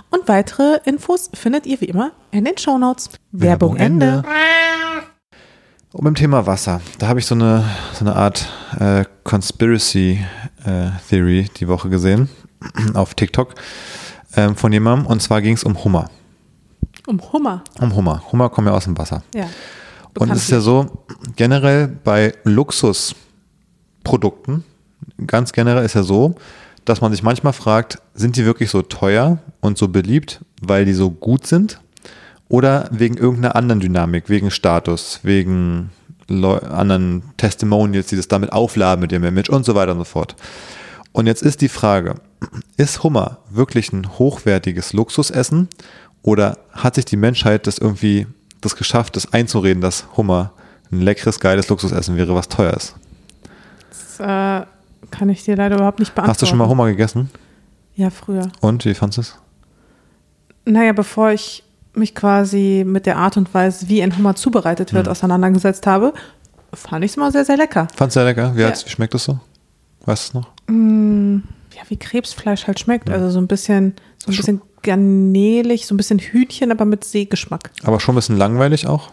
[0.09, 3.09] und weitere Infos findet ihr wie immer in den Shownotes.
[3.31, 4.23] Werbung, Werbung Ende.
[5.93, 8.47] Und beim Thema Wasser, da habe ich so eine, so eine Art
[8.79, 10.25] äh, Conspiracy
[10.63, 12.29] äh, Theory die Woche gesehen
[12.93, 13.55] auf TikTok
[14.37, 16.09] ähm, von jemandem und zwar ging es um Hummer.
[17.07, 17.65] Um Hummer.
[17.81, 18.23] Um Hummer.
[18.31, 19.21] Hummer kommen ja aus dem Wasser.
[19.35, 19.49] Ja.
[20.17, 21.03] Und es ist ja so,
[21.35, 24.63] generell bei Luxusprodukten,
[25.27, 26.35] ganz generell ist ja so,
[26.85, 30.93] dass man sich manchmal fragt, sind die wirklich so teuer und so beliebt, weil die
[30.93, 31.81] so gut sind?
[32.51, 35.89] Oder wegen irgendeiner anderen Dynamik, wegen Status, wegen
[36.27, 40.03] Leu anderen Testimonials, die das damit aufladen mit dem Image und so weiter und so
[40.03, 40.35] fort.
[41.13, 42.15] Und jetzt ist die Frage,
[42.75, 45.69] ist Hummer wirklich ein hochwertiges Luxusessen
[46.23, 48.27] oder hat sich die Menschheit das irgendwie
[48.59, 50.51] das geschafft, das einzureden, dass Hummer
[50.91, 52.95] ein leckeres, geiles Luxusessen wäre, was teuer ist?
[53.89, 54.65] Das, äh,
[55.09, 56.31] kann ich dir leider überhaupt nicht beantworten.
[56.31, 57.29] Hast du schon mal Hummer gegessen?
[57.95, 58.51] Ja, früher.
[58.59, 59.37] Und wie fandest du es?
[60.65, 65.07] Naja, bevor ich mich quasi mit der Art und Weise, wie ein Hummer zubereitet wird,
[65.07, 65.11] Hm.
[65.11, 66.13] auseinandergesetzt habe,
[66.73, 67.87] fand ich es immer sehr, sehr lecker.
[67.97, 68.55] Du ja lecker?
[68.55, 68.69] Wie, Ja.
[68.71, 69.39] wie schmeckt das so?
[70.05, 70.51] Weißt du es noch?
[70.67, 71.37] Mm,
[71.75, 73.09] ja, wie Krebsfleisch halt schmeckt.
[73.09, 77.71] Also so ein bisschen, so ein bisschen garnelig, so ein bisschen Hühnchen, aber mit Seegeschmack.
[77.83, 79.11] Aber schon ein bisschen langweilig auch?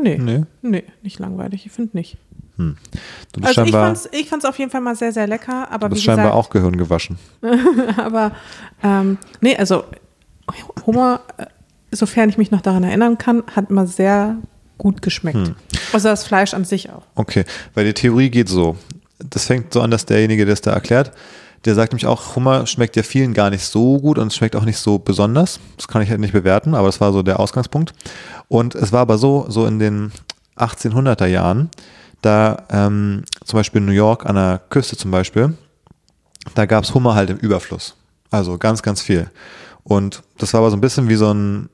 [0.00, 0.84] Nee, nee, Nee.
[1.02, 1.66] nicht langweilig.
[1.66, 2.16] Ich finde nicht.
[2.56, 2.74] Du
[3.40, 5.94] bist Also ich fand's, ich fand's auf jeden Fall mal sehr, sehr lecker, aber du
[5.94, 7.16] bist wie scheinbar gesagt, auch Gehirn gewaschen.
[7.96, 8.32] aber
[8.84, 9.84] ähm, nee, also
[10.86, 11.46] Hummer, äh,
[11.90, 14.36] sofern ich mich noch daran erinnern kann, hat immer sehr
[14.78, 15.48] gut geschmeckt.
[15.48, 15.54] Hm.
[15.92, 17.02] Also das Fleisch an sich auch.
[17.14, 18.76] Okay, weil die Theorie geht so.
[19.18, 21.12] Das fängt so an, dass derjenige, der es da erklärt,
[21.66, 24.56] der sagt nämlich auch, Hummer schmeckt ja vielen gar nicht so gut und es schmeckt
[24.56, 25.60] auch nicht so besonders.
[25.76, 27.92] Das kann ich halt nicht bewerten, aber das war so der Ausgangspunkt.
[28.48, 30.12] Und es war aber so, so in den
[30.56, 31.68] 1800er Jahren,
[32.22, 35.54] da ähm, zum Beispiel in New York an der Küste zum Beispiel,
[36.54, 37.96] da gab es Hummer halt im Überfluss.
[38.30, 39.30] Also ganz, ganz viel.
[39.82, 41.68] Und das war aber so ein bisschen wie so ein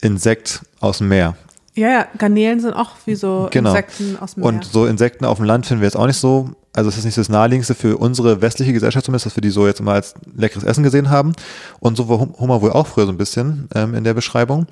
[0.00, 1.36] Insekt aus dem Meer.
[1.74, 3.70] Ja, ja, Garnelen sind auch wie so Genau.
[3.70, 4.48] Insekten aus dem Meer.
[4.48, 7.04] Und so Insekten auf dem Land finden wir jetzt auch nicht so, also es ist
[7.04, 10.14] nicht das naheliegendste für unsere westliche Gesellschaft zumindest, dass wir die so jetzt immer als
[10.36, 11.34] leckeres Essen gesehen haben.
[11.78, 14.66] Und so war Hum- Hummer wohl auch früher so ein bisschen ähm, in der Beschreibung.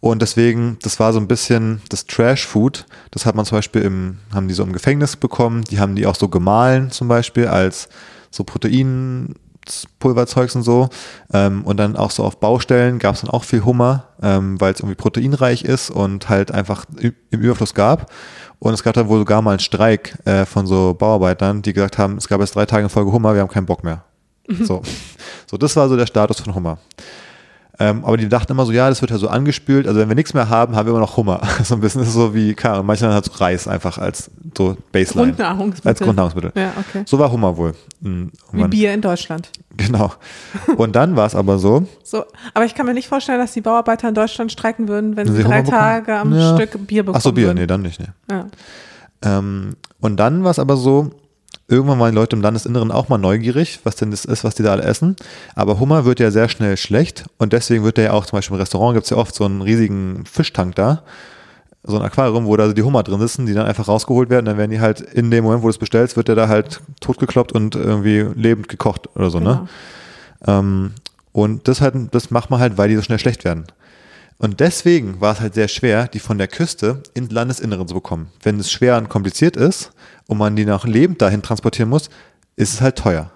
[0.00, 2.84] Und deswegen, das war so ein bisschen das Trash-Food.
[3.10, 5.64] Das hat man zum Beispiel im, haben die so im Gefängnis bekommen.
[5.64, 7.88] Die haben die auch so gemahlen zum Beispiel als
[8.30, 9.34] so Protein,
[9.98, 10.88] Pulverzeugs und so.
[11.32, 14.72] Ähm, und dann auch so auf Baustellen gab es dann auch viel Hummer, ähm, weil
[14.72, 18.10] es irgendwie proteinreich ist und halt einfach im Überfluss gab.
[18.58, 21.98] Und es gab dann wohl sogar mal einen Streik äh, von so Bauarbeitern, die gesagt
[21.98, 24.04] haben, es gab jetzt drei Tage in Folge Hummer, wir haben keinen Bock mehr.
[24.64, 24.82] So.
[25.46, 26.78] so, das war so der Status von Hummer.
[27.82, 29.86] Ähm, aber die dachten immer so, ja, das wird ja so angespült.
[29.88, 31.40] Also wenn wir nichts mehr haben, haben wir immer noch Hummer.
[31.64, 34.76] So ein bisschen ist so wie, keine Ahnung, manchmal hat so Reis einfach als so
[34.92, 35.28] Baseline.
[35.28, 35.88] Grundnahrungsmittel.
[35.88, 36.52] Als Grundnahrungsmittel.
[36.54, 37.04] Ja, okay.
[37.06, 37.74] So war Hummer wohl.
[38.00, 38.68] Mhm, Wie.
[38.68, 39.48] Bier in Deutschland.
[39.78, 40.12] Genau.
[40.76, 43.62] Und dann war es aber so, So, aber ich kann mir nicht vorstellen, dass die
[43.62, 45.80] Bauarbeiter in Deutschland streiken würden, wenn sie sie drei Hummer bekommen?
[45.80, 46.54] Tage am Ja.
[46.56, 47.58] Stück Bier bekommen ach so Bier, würden.
[47.58, 48.08] nee, dann nicht, nee.
[48.30, 48.46] Ja.
[49.22, 51.10] Ähm, und dann war es aber so,
[51.70, 54.62] irgendwann waren die Leute im Landesinneren auch mal neugierig, was denn das ist, was die
[54.62, 55.16] da alle essen.
[55.54, 58.56] Aber Hummer wird ja sehr schnell schlecht und deswegen wird der ja auch zum Beispiel
[58.56, 61.02] im Restaurant gibt es ja oft so einen riesigen Fischtank da,
[61.82, 64.46] so ein Aquarium, wo da die Hummer drin sitzen, die dann einfach rausgeholt werden.
[64.46, 66.80] Dann werden die halt in dem Moment, wo du es bestellst, wird der da halt
[67.00, 69.66] totgekloppt und irgendwie lebend gekocht oder so, ne?
[70.40, 70.58] Genau.
[70.58, 70.92] Ähm,
[71.32, 73.64] und das, halt, das macht man halt, weil die so schnell schlecht werden.
[74.38, 78.30] Und deswegen war es halt sehr schwer, die von der Küste ins Landesinneren zu bekommen.
[78.42, 79.92] Wenn es schwer und kompliziert ist
[80.30, 82.08] und man die nach lebend dahin transportieren muss,
[82.54, 83.32] ist es halt teuer.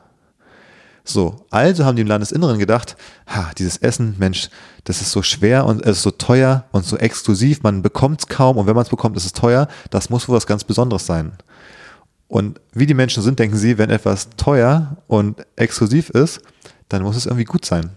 [1.02, 4.48] So, also haben die im Landesinneren gedacht, ha, dieses Essen, Mensch,
[4.84, 8.28] das ist so schwer und es ist so teuer und so exklusiv, man bekommt es
[8.28, 11.04] kaum und wenn man es bekommt, ist es teuer, das muss wohl was ganz Besonderes
[11.04, 11.32] sein.
[12.28, 16.40] Und wie die Menschen sind, denken sie, wenn etwas teuer und exklusiv ist,
[16.88, 17.90] dann muss es irgendwie gut sein.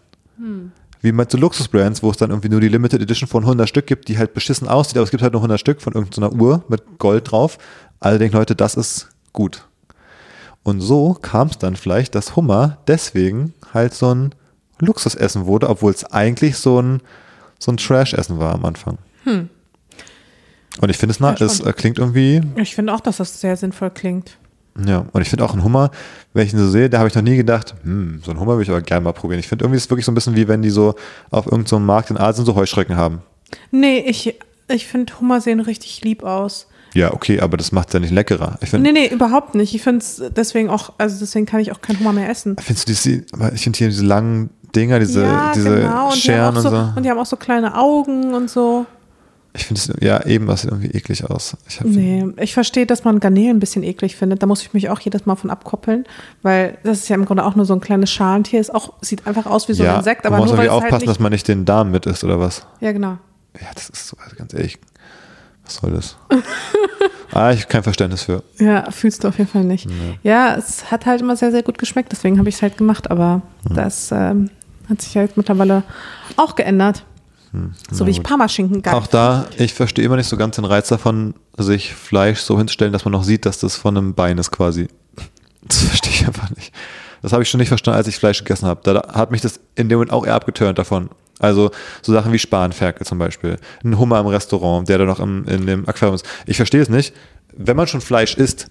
[1.02, 3.88] Wie mit so Luxusbrands, wo es dann irgendwie nur die Limited Edition von 100 Stück
[3.88, 6.64] gibt, die halt beschissen aussieht, aber es gibt halt nur 100 Stück von irgendeiner Uhr
[6.68, 7.58] mit Gold drauf.
[8.00, 9.68] Alle denken Leute, das ist gut.
[10.64, 14.36] Und so kam es dann vielleicht, dass Hummer deswegen halt so ein
[14.80, 17.02] Luxusessen wurde, obwohl es eigentlich so ein,
[17.60, 18.98] so ein Trash-Essen war am Anfang.
[20.82, 23.58] Und ich finde es, na, es äh, klingt irgendwie Ich finde auch, dass das sehr
[23.58, 24.38] sinnvoll klingt.
[24.86, 25.92] Ja, und ich finde auch einen Hummer,
[26.34, 28.54] wenn ich ihn so sehe, da habe ich noch nie gedacht, hm, so einen Hummer
[28.54, 29.40] würde ich aber gerne mal probieren.
[29.40, 30.96] Ich finde irgendwie ist es wirklich so ein bisschen wie wenn die so
[31.32, 33.22] auf irgendeinem so Markt in Asien so Heuschrecken haben.
[33.72, 34.36] Nee, ich,
[34.68, 36.68] ich finde Hummer sehen richtig lieb aus.
[36.94, 38.58] Ja, okay, aber das macht es ja nicht leckerer.
[38.62, 39.76] Ich finde, Nee, nee, überhaupt nicht.
[39.76, 42.56] Ich finde es deswegen auch, also deswegen kann ich auch keinen Hummer mehr essen.
[42.60, 46.08] findest du diese, aber ich finde hier diese langen Dinger, diese, ja, diese genau.
[46.08, 46.94] Und die, Scheren auch und so, so.
[46.96, 48.86] und die haben auch so kleine Augen und so.
[49.58, 51.58] Ich finde es, ja, eben, das sieht irgendwie eklig aus.
[51.68, 54.44] Ich Nee, ich verstehe, dass man Garnelen ein bisschen eklig findet.
[54.44, 56.06] Da muss ich mich auch jedes Mal von abkoppeln,
[56.44, 58.60] weil das ist ja im Grunde auch nur so ein kleines Schalentier.
[58.60, 60.62] Ist auch, sieht einfach aus wie so ja, ein Insekt, aber man muss nur es
[60.62, 62.68] halt aufpassen, nicht, dass man nicht den Darm mit isst oder was.
[62.82, 63.18] Ja, genau.
[63.60, 64.78] Ja, das ist so, also ganz ehrlich,
[65.66, 66.18] was soll das?
[67.34, 68.44] ah, ich habe kein Verständnis für.
[68.60, 69.88] Ja, fühlst du auf jeden Fall nicht.
[70.22, 73.10] Ja, es hat halt immer sehr, sehr gut geschmeckt, deswegen habe ich es halt gemacht,
[73.10, 73.76] aber Hm.
[73.76, 74.52] das ähm,
[74.88, 75.82] hat sich halt mittlerweile
[76.36, 77.06] auch geändert.
[77.92, 79.02] So wie ich Parmaschinken gar Hm.
[79.02, 82.94] Auch da, ich verstehe immer nicht so ganz den Reiz davon, sich Fleisch so hinzustellen,
[82.94, 84.88] dass man noch sieht, dass das von einem Bein ist quasi.
[85.64, 86.74] Das verstehe ich einfach nicht.
[87.22, 88.82] Das habe ich schon nicht verstanden, als ich Fleisch gegessen habe.
[88.84, 91.10] Da hat mich das in dem Moment auch eher abgeturnt davon.
[91.40, 93.58] Also so Sachen wie Spanferkel zum Beispiel.
[93.84, 96.26] Ein Hummer im Restaurant, der da noch im, in dem Aquarium ist.
[96.46, 97.14] Ich verstehe es nicht.
[97.56, 98.68] Wenn man schon Fleisch isst,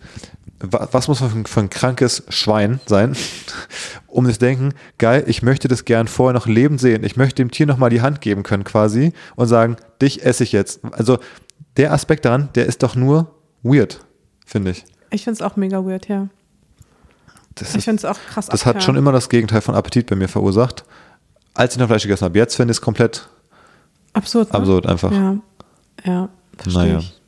[0.61, 3.15] was muss man für ein, krankes Schwein sein,
[4.07, 7.05] um sich zu denken, geil, ich möchte das gern vorher noch lebend sehen.
[7.05, 10.53] Ich möchte dem Tier nochmal die Hand geben können quasi und sagen, dich esse ich
[10.53, 10.81] jetzt.
[10.93, 11.19] Also
[11.77, 14.01] der Aspekt daran, der ist doch nur weird,
[14.47, 14.85] finde ich.
[15.11, 16.29] Ich finde es auch mega weird, ja.
[17.55, 18.81] das, Ich finde es auch krass das hat abgefahren.
[18.83, 20.85] schon immer das Gegenteil von Appetit bei mir verursacht.
[21.55, 22.39] Als ich noch Fleisch gegessen habe.
[22.39, 23.29] Jetzt finde ich es komplett
[24.13, 24.53] absurd.
[24.53, 24.59] Ne?
[24.59, 25.13] absurd einfach.
[25.13, 25.37] Ja,
[26.05, 26.99] ja, verstehe Naja.
[26.99, 27.21] ich.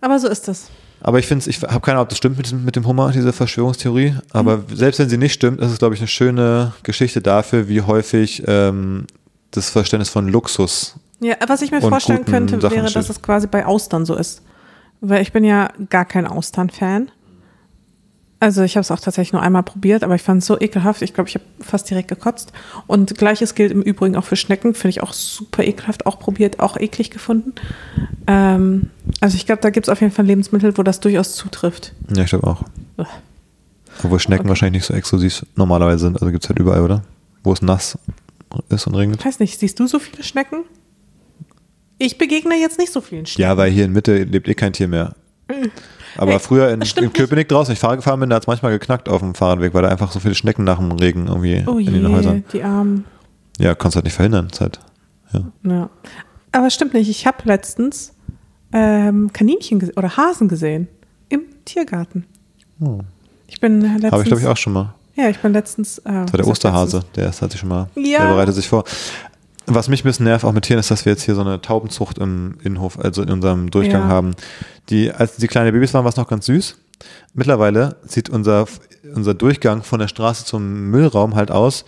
[0.00, 0.68] Aber so ist es.
[1.04, 3.10] Aber ich finde es, ich habe keine Ahnung, ob das stimmt mit, mit dem Hummer,
[3.10, 4.14] diese Verschwörungstheorie.
[4.32, 4.64] Aber Mhm.
[4.74, 8.42] selbst wenn sie nicht stimmt, ist es, glaube ich, eine schöne Geschichte dafür, wie häufig
[8.46, 9.06] ähm,
[9.50, 10.94] das Verständnis von Luxus.
[11.20, 12.96] Ja, was ich mir vorstellen könnte, Sachen wäre, steht.
[12.96, 14.42] dass es quasi bei Austern so ist.
[15.00, 17.10] Weil ich bin ja gar kein Austern-Fan.
[18.42, 21.00] Also ich habe es auch tatsächlich nur einmal probiert, aber ich fand es so ekelhaft.
[21.02, 22.52] Ich glaube, ich habe fast direkt gekotzt.
[22.88, 24.74] Und gleiches gilt im Übrigen auch für Schnecken.
[24.74, 26.06] Finde ich auch super ekelhaft.
[26.06, 27.52] Auch probiert, auch eklig gefunden.
[28.26, 31.92] Ähm, also ich glaube, da gibt es auf jeden Fall Lebensmittel, wo das durchaus zutrifft.
[32.16, 32.64] Ja, ich glaube auch.
[32.98, 33.06] Ugh.
[34.02, 34.48] Obwohl Schnecken Okay.
[34.48, 36.20] wahrscheinlich nicht so exklusiv normalerweise sind.
[36.20, 37.02] Also gibt es halt überall, oder?
[37.44, 37.96] Wo es nass
[38.70, 39.20] ist und regnet.
[39.20, 40.64] Ich weiß nicht, siehst du so viele Schnecken?
[41.98, 43.42] Ich begegne jetzt nicht so vielen Schnecken.
[43.48, 45.14] Ja, weil hier in Mitte lebt eh kein Tier mehr.
[46.16, 48.46] Aber Hey, früher in, in Köpenick draußen, wenn ich Fahrrad gefahren bin, da hat es
[48.46, 51.62] manchmal geknackt auf dem Fahrradweg, weil da einfach so viele Schnecken nach dem Regen irgendwie
[51.66, 52.44] Oh in den je, Häusern.
[52.52, 53.04] die Armen.
[53.58, 54.48] Ja, kannst halt nicht verhindern.
[54.50, 54.80] Ist halt,
[55.32, 55.40] ja.
[55.64, 55.90] Ja.
[56.52, 57.08] Aber es stimmt nicht.
[57.08, 58.14] Ich habe letztens
[58.72, 60.88] ähm, Kaninchen oder Hasen gesehen
[61.28, 62.24] im Tiergarten.
[62.80, 63.00] Oh.
[63.46, 64.12] Ich bin letztens.
[64.12, 64.94] Habe ich, glaube ich, auch schon mal.
[65.14, 65.98] Ja, ich bin letztens.
[65.98, 67.14] Äh, Das war der Osterhase, letztens?
[67.16, 68.20] der ist, hat sich schon mal, Ja.
[68.24, 68.84] der bereitet sich vor.
[69.66, 71.60] Was mich ein bisschen nervt auch mit Tieren ist, dass wir jetzt hier so eine
[71.60, 74.08] Taubenzucht im Innenhof, also in unserem Durchgang Ja.
[74.08, 74.34] haben.
[74.90, 76.76] Die, als die kleine Babys waren, war es noch ganz süß.
[77.34, 78.66] Mittlerweile sieht unser,
[79.14, 81.84] unser Durchgang von der Straße zum Müllraum halt aus,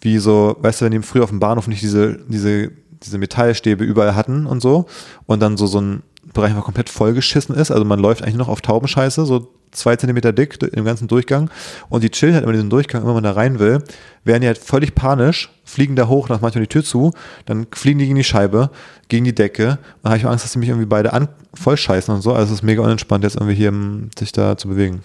[0.00, 2.70] wie so, weißt du, wenn die früher auf dem Bahnhof nicht diese, diese,
[3.02, 4.86] diese Metallstäbe überall hatten und so
[5.26, 6.02] und dann so, so ein
[6.38, 7.70] Bereich einfach komplett vollgeschissen ist.
[7.70, 11.50] Also man läuft eigentlich nur noch auf Taubenscheiße, so zwei Zentimeter dick im ganzen Durchgang
[11.88, 13.82] und die chillen halt immer diesen Durchgang, immer wenn man da rein will,
[14.24, 17.12] werden die halt völlig panisch, fliegen da hoch, nach manchmal die Tür zu,
[17.46, 18.70] dann fliegen die gegen die Scheibe,
[19.08, 19.78] gegen die Decke.
[20.02, 22.32] Dann habe ich Angst, dass die mich irgendwie beide an voll scheißen und so.
[22.32, 25.02] Also es ist mega unentspannt, jetzt irgendwie hier um, sich da zu bewegen.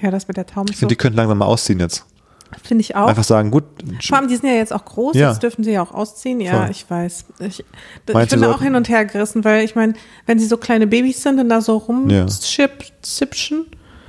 [0.00, 2.06] Ja, das mit der Ich finde, die könnten langsam mal ausziehen jetzt.
[2.62, 3.06] Finde ich auch.
[3.08, 3.64] Einfach sagen, gut,
[4.02, 5.30] Vor allem, die sind ja jetzt auch groß, Ja.
[5.30, 6.40] jetzt dürfen sie ja auch ausziehen.
[6.40, 6.70] Ja, Voll.
[6.70, 7.24] ich weiß.
[7.40, 9.94] Ich, ich bin da auch hin und her gerissen, weil ich meine,
[10.26, 12.22] wenn sie so kleine Babys sind und da so Ja.
[12.22, 13.66] rumzipschen,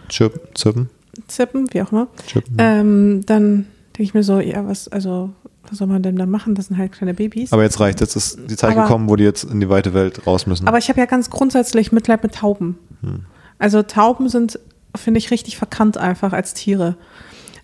[0.09, 0.89] zirpen,
[1.27, 2.55] zippen, wie auch immer, chirpen.
[2.57, 5.29] ähm, dann denke ich mir so, ja, was, also,
[5.69, 6.55] was soll man denn da machen?
[6.55, 7.53] Das sind halt kleine Babys.
[7.53, 9.93] Aber jetzt reicht Jetzt ist die Zeit Aber- gekommen, wo die jetzt in die weite
[9.93, 10.67] Welt raus müssen.
[10.67, 12.77] Aber ich habe ja ganz grundsätzlich Mitleid mit Tauben.
[13.01, 13.25] Hm.
[13.59, 14.59] Also Tauben sind,
[14.95, 16.95] finde ich, richtig verkannt einfach als Tiere.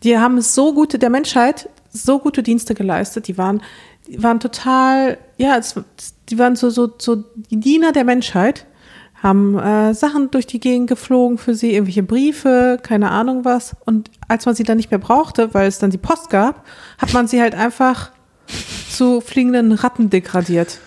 [0.04, 3.28] Die haben so gute, der Menschheit so gute Dienste geleistet.
[3.28, 3.62] Die waren,
[4.08, 5.76] die waren total, ja, es,
[6.30, 8.66] die waren so, so, so die Diener der Menschheit,
[9.22, 13.76] haben äh, Sachen durch die Gegend geflogen für sie, irgendwelche Briefe, keine Ahnung was.
[13.86, 16.66] Und als man sie dann nicht mehr brauchte, weil es dann die Post gab,
[17.00, 18.12] hat man sie halt einfach
[18.90, 20.80] zu fliegenden Ratten degradiert.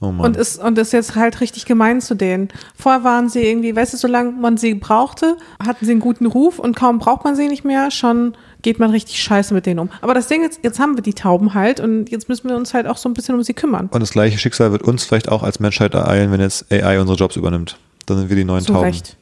[0.00, 0.06] Oh.
[0.08, 2.48] Und ist, und ist jetzt halt richtig gemein zu denen.
[2.74, 6.58] Vorher waren sie irgendwie, weißt du, solange man sie brauchte, hatten sie einen guten Ruf
[6.58, 9.90] und kaum braucht man sie nicht mehr, schon geht man richtig scheiße mit denen um.
[10.00, 12.74] Aber das Ding ist, jetzt haben wir die Tauben halt und jetzt müssen wir uns
[12.74, 13.88] halt auch so ein bisschen um sie kümmern.
[13.92, 17.16] Und das gleiche Schicksal wird uns vielleicht auch als Menschheit ereilen, wenn jetzt AI unsere
[17.16, 17.78] Jobs übernimmt.
[18.06, 18.86] Dann sind wir die neuen Zu Tauben.
[18.86, 19.16] Recht.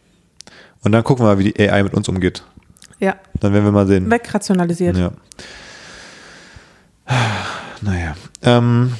[0.83, 2.43] Und dann gucken wir mal, wie die AI mit uns umgeht.
[3.01, 4.11] Ja, Dann werden wir mal sehen.
[4.11, 4.97] wegrationalisiert.
[4.97, 5.11] Ja.
[7.81, 8.15] Naja.
[8.43, 8.93] Ähm,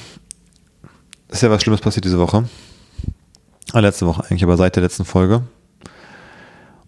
[1.35, 2.45] ist ja was Schlimmes passiert diese Woche.
[3.73, 5.41] Ah, letzte Woche eigentlich, aber seit der letzten Folge.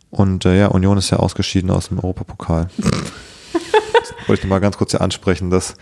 [0.09, 2.69] Und äh, ja, Union ist ja ausgeschieden aus dem Europapokal.
[2.77, 5.75] das wollte ich mal ganz kurz hier ansprechen, dass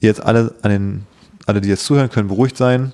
[0.00, 1.06] jetzt alle an den,
[1.46, 2.92] alle, die jetzt zuhören, können beruhigt sein.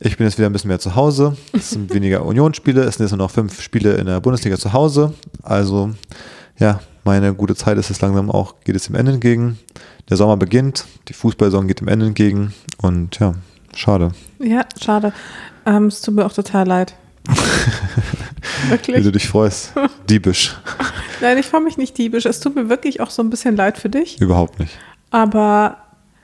[0.00, 1.36] Ich bin jetzt wieder ein bisschen mehr zu Hause.
[1.54, 2.82] Es sind weniger Unionsspiele.
[2.82, 5.14] Es sind jetzt nur noch fünf Spiele in der Bundesliga zu Hause.
[5.42, 5.92] Also,
[6.58, 9.58] ja, meine gute Zeit ist es langsam auch, geht es dem Ende entgegen.
[10.10, 12.52] Der Sommer beginnt, die Fußballsaison geht dem Ende entgegen.
[12.76, 13.34] Und ja,
[13.74, 14.12] schade.
[14.38, 15.12] Ja, schade.
[15.66, 16.94] Ähm, es tut mir auch total leid.
[18.64, 19.04] Wie wirklich?
[19.04, 19.72] du dich freust.
[20.08, 20.56] Diebisch.
[21.20, 22.26] Nein, ich freue mich nicht diebisch.
[22.26, 24.20] Es tut mir wirklich auch so ein bisschen leid für dich.
[24.20, 24.72] Überhaupt nicht.
[25.10, 25.76] Aber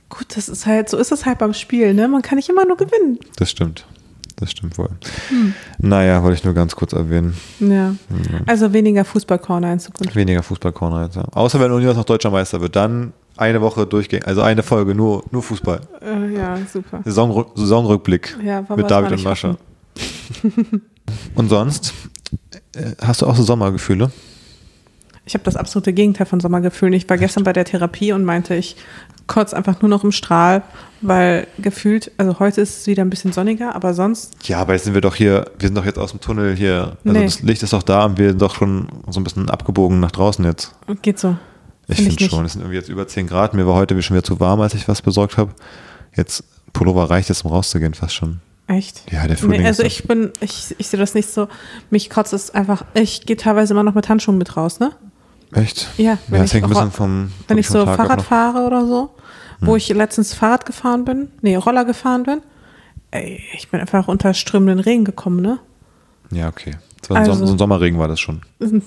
[0.08, 2.08] gut, das ist halt, so ist es halt beim Spiel, ne?
[2.08, 3.18] Man kann nicht immer nur gewinnen.
[3.36, 3.86] Das stimmt.
[4.36, 4.90] Das stimmt wohl.
[5.28, 5.54] Hm.
[5.78, 7.36] Naja, wollte ich nur ganz kurz erwähnen.
[7.58, 7.94] Ja.
[8.46, 10.14] Also weniger Fußballcorner in Zukunft.
[10.14, 11.16] Weniger Fußballcorner jetzt.
[11.16, 11.24] Ja.
[11.32, 15.24] Außer wenn Union noch deutscher Meister wird, dann eine Woche durchgehend, also eine Folge, nur,
[15.30, 15.80] nur Fußball.
[16.00, 17.00] Äh, ja, super.
[17.04, 19.56] Saisonrück, Saisonrückblick Ja, mit David und Mascha.
[21.34, 21.92] und sonst,
[22.74, 24.10] äh, hast du auch so Sommergefühle?
[25.28, 26.92] Ich habe das absolute Gegenteil von Sommergefühlen.
[26.94, 28.76] Ich war gestern bei der Therapie und meinte, ich
[29.26, 30.62] kotze einfach nur noch im Strahl,
[31.00, 34.84] weil gefühlt, also heute ist es wieder ein bisschen sonniger, aber sonst, Ja, aber jetzt
[34.84, 36.96] sind wir doch hier, wir sind doch jetzt aus dem Tunnel hier.
[37.04, 37.24] Also Nee.
[37.24, 40.12] das Licht ist doch da und wir sind doch schon so ein bisschen abgebogen nach
[40.12, 40.72] draußen jetzt.
[41.02, 41.36] geht so.
[41.88, 43.54] Ich Find finde schon, es sind irgendwie jetzt über 10 Grad.
[43.54, 45.52] Mir war heute schon wieder zu warm, als ich was besorgt habe.
[46.16, 48.40] Jetzt, Pullover reicht jetzt, um rauszugehen, fast schon.
[48.66, 49.04] Echt?
[49.12, 51.46] Ja, der Frühling Nee, also ich bin, ich, ich sehe das nicht so,
[51.90, 54.90] mich kotzt es einfach, ich gehe teilweise immer noch mit Handschuhen mit raus, ne?
[55.52, 55.88] Echt?
[55.96, 58.66] Ja, wenn Ja, ich das hängt bisschen vom, Wenn vom ich so Tag Fahrrad fahre
[58.66, 59.10] oder so,
[59.60, 59.76] wo Hm.
[59.76, 62.40] ich letztens Fahrrad gefahren bin, nee, Roller gefahren bin,
[63.12, 65.60] ey, ich bin einfach unter strömenden Regen gekommen, ne?
[66.32, 66.72] Ja, okay.
[67.08, 68.42] Also- so ein Sommerregen war das schon.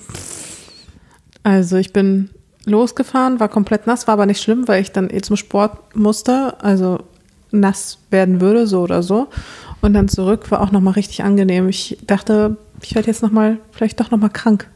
[1.42, 2.28] Also ich bin
[2.66, 6.62] losgefahren, war komplett nass, war aber nicht schlimm, weil ich dann eh zum Sport musste,
[6.62, 6.98] also
[7.50, 9.28] nass werden würde, so oder so.
[9.80, 11.68] Und dann zurück war auch nochmal richtig angenehm.
[11.68, 14.68] Ich dachte, ich werde jetzt nochmal, vielleicht doch nochmal krank.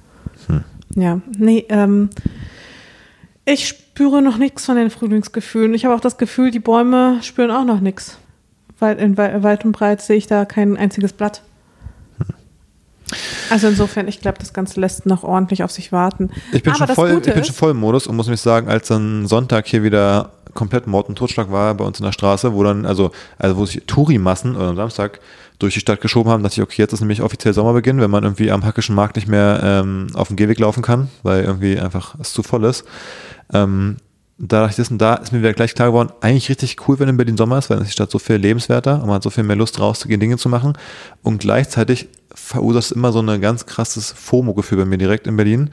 [0.97, 2.11] Ja, nee, ähm,
[3.45, 5.75] ich spüre noch nichts von den Frühlingsgefühlen.
[5.75, 8.19] Ich habe auch das Gefühl, die Bäume spüren auch noch nichts.
[8.79, 11.43] Weit, in wei- weit und breit sehe ich da kein einziges Blatt.
[13.51, 16.31] Also insofern, ich glaube, das Ganze lässt noch ordentlich auf sich warten.
[16.53, 18.29] Ich bin, Aber schon das voll, Gute ich bin schon voll im Modus und muss
[18.29, 22.05] mich sagen, als dann Sonntag hier wieder komplett Mord und Totschlag war bei uns in
[22.05, 25.21] der Straße, wo dann, also, also wo sich Touri-Massen oder am Samstag
[25.59, 28.25] durch die Stadt geschoben haben, dachte ich, okay, jetzt ist nämlich offiziell Sommerbeginn, wenn man
[28.25, 32.17] irgendwie am Hackischen Markt nicht mehr ähm, auf dem Gehweg laufen kann, weil irgendwie einfach
[32.21, 32.85] es zu voll ist.
[33.53, 33.97] Ähm,
[34.37, 36.99] da dachte ich, das und da ist mir wieder gleich klar geworden, eigentlich richtig cool,
[36.99, 39.17] wenn in Berlin Sommer ist, weil dann ist die Stadt so viel lebenswerter und man
[39.17, 40.73] hat so viel mehr Lust rauszugehen, Dinge zu machen.
[41.23, 45.71] Und gleichzeitig verursacht es immer so ein ganz krasses FOMO-Gefühl bei mir direkt in Berlin,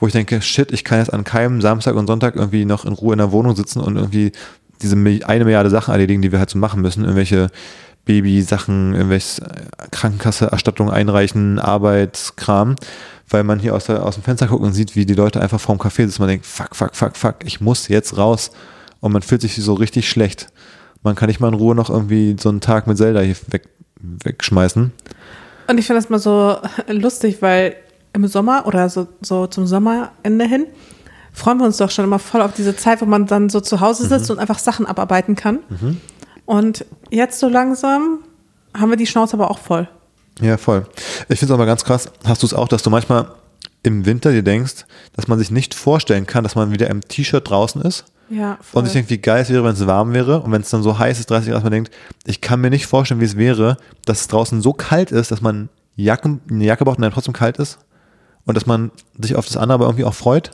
[0.00, 2.94] wo ich denke, shit, ich kann jetzt an keinem Samstag und Sonntag irgendwie noch in
[2.94, 4.32] Ruhe in der Wohnung sitzen und irgendwie
[4.80, 7.02] diese eine Milliarde Sachen erledigen, die wir halt so machen müssen.
[7.02, 7.48] Irgendwelche
[8.08, 9.42] Baby-Sachen, irgendwelche
[9.90, 12.74] Krankenkasse-Erstattung einreichen, Arbeitskram,
[13.28, 15.60] weil man hier aus, der, aus dem Fenster guckt und sieht, wie die Leute einfach
[15.60, 16.22] vorm Café sitzen.
[16.22, 18.50] Man denkt, fuck, fuck, fuck, fuck, ich muss jetzt raus.
[19.00, 20.48] Und man fühlt sich so richtig schlecht.
[21.02, 23.68] Man kann nicht mal in Ruhe noch irgendwie so einen Tag mit Zelda hier weg,
[24.00, 24.90] wegschmeißen.
[25.68, 26.56] Und ich finde das mal so
[26.88, 27.76] lustig, weil
[28.14, 30.64] im Sommer oder so, so zum Sommerende hin
[31.34, 33.80] freuen wir uns doch schon immer voll auf diese Zeit, wo man dann so zu
[33.80, 35.58] Hause sitzt und einfach Sachen abarbeiten kann.
[36.48, 38.20] Und jetzt so langsam
[38.72, 39.86] haben wir die Schnauze aber auch voll.
[40.40, 40.86] Ja, voll.
[41.28, 42.10] Ich finde es aber ganz krass.
[42.24, 43.32] Hast du es auch, dass du manchmal
[43.82, 47.50] im Winter dir denkst, dass man sich nicht vorstellen kann, dass man wieder im T-Shirt
[47.50, 48.06] draußen ist?
[48.30, 48.80] Ja, voll.
[48.80, 50.40] Und sich denkt, wie geil es wäre, wenn es warm wäre.
[50.40, 52.70] Und wenn es dann so heiß ist, 30 Grad, dass man denkt, ich kann mir
[52.70, 56.64] nicht vorstellen, wie es wäre, dass es draußen so kalt ist, dass man Jacken, eine
[56.64, 57.78] Jacke braucht und dann trotzdem kalt ist.
[58.46, 60.52] Und dass man sich auf das andere aber irgendwie auch freut.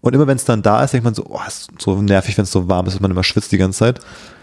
[0.00, 2.44] Und immer wenn es dann da ist, denkt man so, oh, ist so nervig, wenn
[2.44, 4.00] es so warm ist, dass man immer schwitzt die ganze Zeit.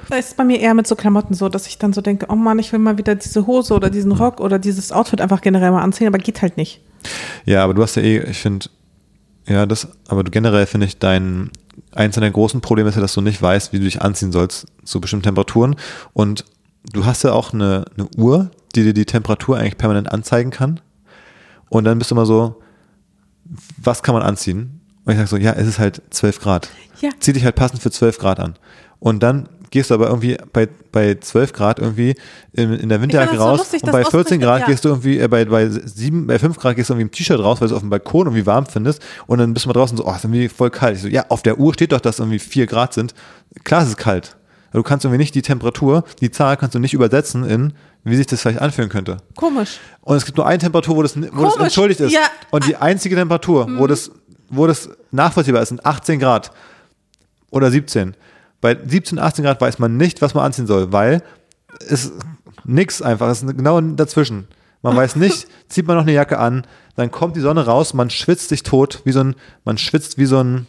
[0.10, 2.36] Da ist bei mir eher mit so Klamotten so, dass ich dann so denke, oh
[2.36, 5.72] Mann, ich will mal wieder diese Hose oder diesen Rock oder dieses Outfit einfach generell
[5.72, 6.82] mal anziehen, aber geht halt nicht.
[7.46, 8.68] Ja, aber du hast ja eh, ich finde,
[9.48, 11.52] ja, das, aber du generell finde ich dein,
[11.92, 14.68] eins deiner großen Probleme ist ja, dass du nicht weißt, wie du dich anziehen sollst
[14.84, 15.76] zu bestimmten Temperaturen.
[16.14, 16.46] Und
[16.94, 20.80] du hast ja auch eine, eine Uhr, die dir die Temperatur eigentlich permanent anzeigen kann.
[21.70, 22.62] Und dann bist du immer so,
[23.78, 24.82] was kann man anziehen?
[25.06, 26.70] Und ich sage so, ja, es ist halt 12 Grad.
[27.02, 27.10] Ja.
[27.20, 28.56] Zieh dich halt passend für 12 Grad an.
[29.00, 32.16] Und dann gehst du aber irgendwie bei, bei 12 Grad irgendwie
[32.54, 34.68] in, in der Winterjacke das so raus lustig, und bei Ost- 14 Grad ja.
[34.68, 37.40] gehst du irgendwie, äh, bei, bei, 7, bei 5 Grad gehst du irgendwie im T-Shirt
[37.40, 39.74] raus, weil du es auf dem Balkon irgendwie warm findest und dann bist du mal
[39.74, 40.98] draußen so, oh, ist irgendwie voll kalt.
[40.98, 43.16] Ich so, ja, auf der Uhr steht doch, dass irgendwie 4 Grad sind.
[43.64, 44.36] Klar, es ist kalt.
[44.74, 48.28] Du kannst irgendwie nicht die Temperatur, die Zahl kannst du nicht übersetzen in, wie sich
[48.28, 49.18] das vielleicht anfühlen könnte.
[49.36, 49.80] Komisch.
[50.02, 52.14] Und es gibt nur eine Temperatur, wo das, wo das entschuldigt ist.
[52.14, 52.22] Ja.
[52.52, 54.12] Und die einzige Temperatur, wo, das,
[54.50, 56.52] wo das nachvollziehbar ist, sind 18 Grad
[57.52, 58.16] oder 17.
[58.62, 61.24] Bei 17, 18 Grad weiß man nicht, was man anziehen soll, weil
[61.90, 62.12] es
[62.64, 64.48] nix einfach, es ist genau dazwischen.
[64.84, 68.10] Man weiß nicht, zieht man noch eine Jacke an, dann kommt die Sonne raus, man
[68.10, 70.68] schwitzt sich tot, wie so ein, man schwitzt wie so ein,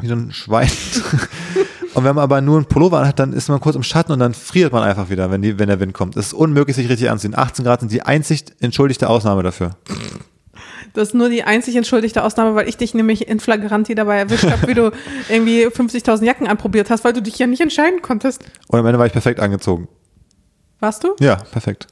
[0.00, 0.70] wie so ein Schwein.
[1.94, 4.18] Und wenn man aber nur einen Pullover anhat, dann ist man kurz im Schatten und
[4.18, 6.16] dann friert man einfach wieder, wenn, die, wenn der Wind kommt.
[6.16, 7.38] Es ist unmöglich, sich richtig anzuziehen.
[7.38, 9.76] 18 Grad sind die einzig entschuldigte Ausnahme dafür.
[10.94, 14.44] Das ist nur die einzig entschuldigte Ausnahme, weil ich dich nämlich in Flagranti dabei erwischt
[14.50, 14.90] habe, wie du
[15.28, 18.42] irgendwie 50.000 Jacken anprobiert hast, weil du dich ja nicht entscheiden konntest.
[18.68, 19.88] Und am Ende war ich perfekt angezogen.
[20.80, 21.14] Warst du?
[21.20, 21.88] Ja, perfekt.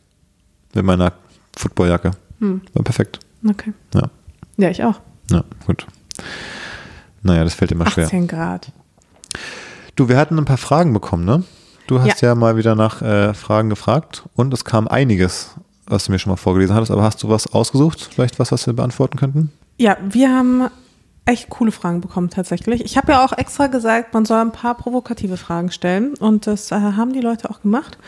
[0.75, 1.13] Mit meiner
[1.57, 2.13] Footballjacke.
[2.41, 3.21] War perfekt.
[3.49, 3.73] Okay.
[3.95, 4.11] Ja,
[4.57, 5.01] Ja, ich auch.
[5.31, 5.87] ja, gut.
[7.23, 8.07] Naja, das fällt immer schwer.
[8.07, 8.73] 18 Grad.
[9.95, 11.45] Du, wir hatten ein paar Fragen bekommen, ne?
[11.87, 15.51] Du hast ja, mal wieder nach äh, Fragen gefragt und es kam einiges,
[15.93, 18.09] was du mir schon mal vorgelesen hattest, aber hast du was ausgesucht?
[18.13, 19.53] Vielleicht was, was wir beantworten könnten?
[19.79, 20.69] Ja, wir haben
[21.25, 22.85] echt coole Fragen bekommen tatsächlich.
[22.85, 26.73] Ich habe ja auch extra gesagt, man soll ein paar provokative Fragen stellen und das
[26.73, 27.99] äh, haben die Leute auch gemacht.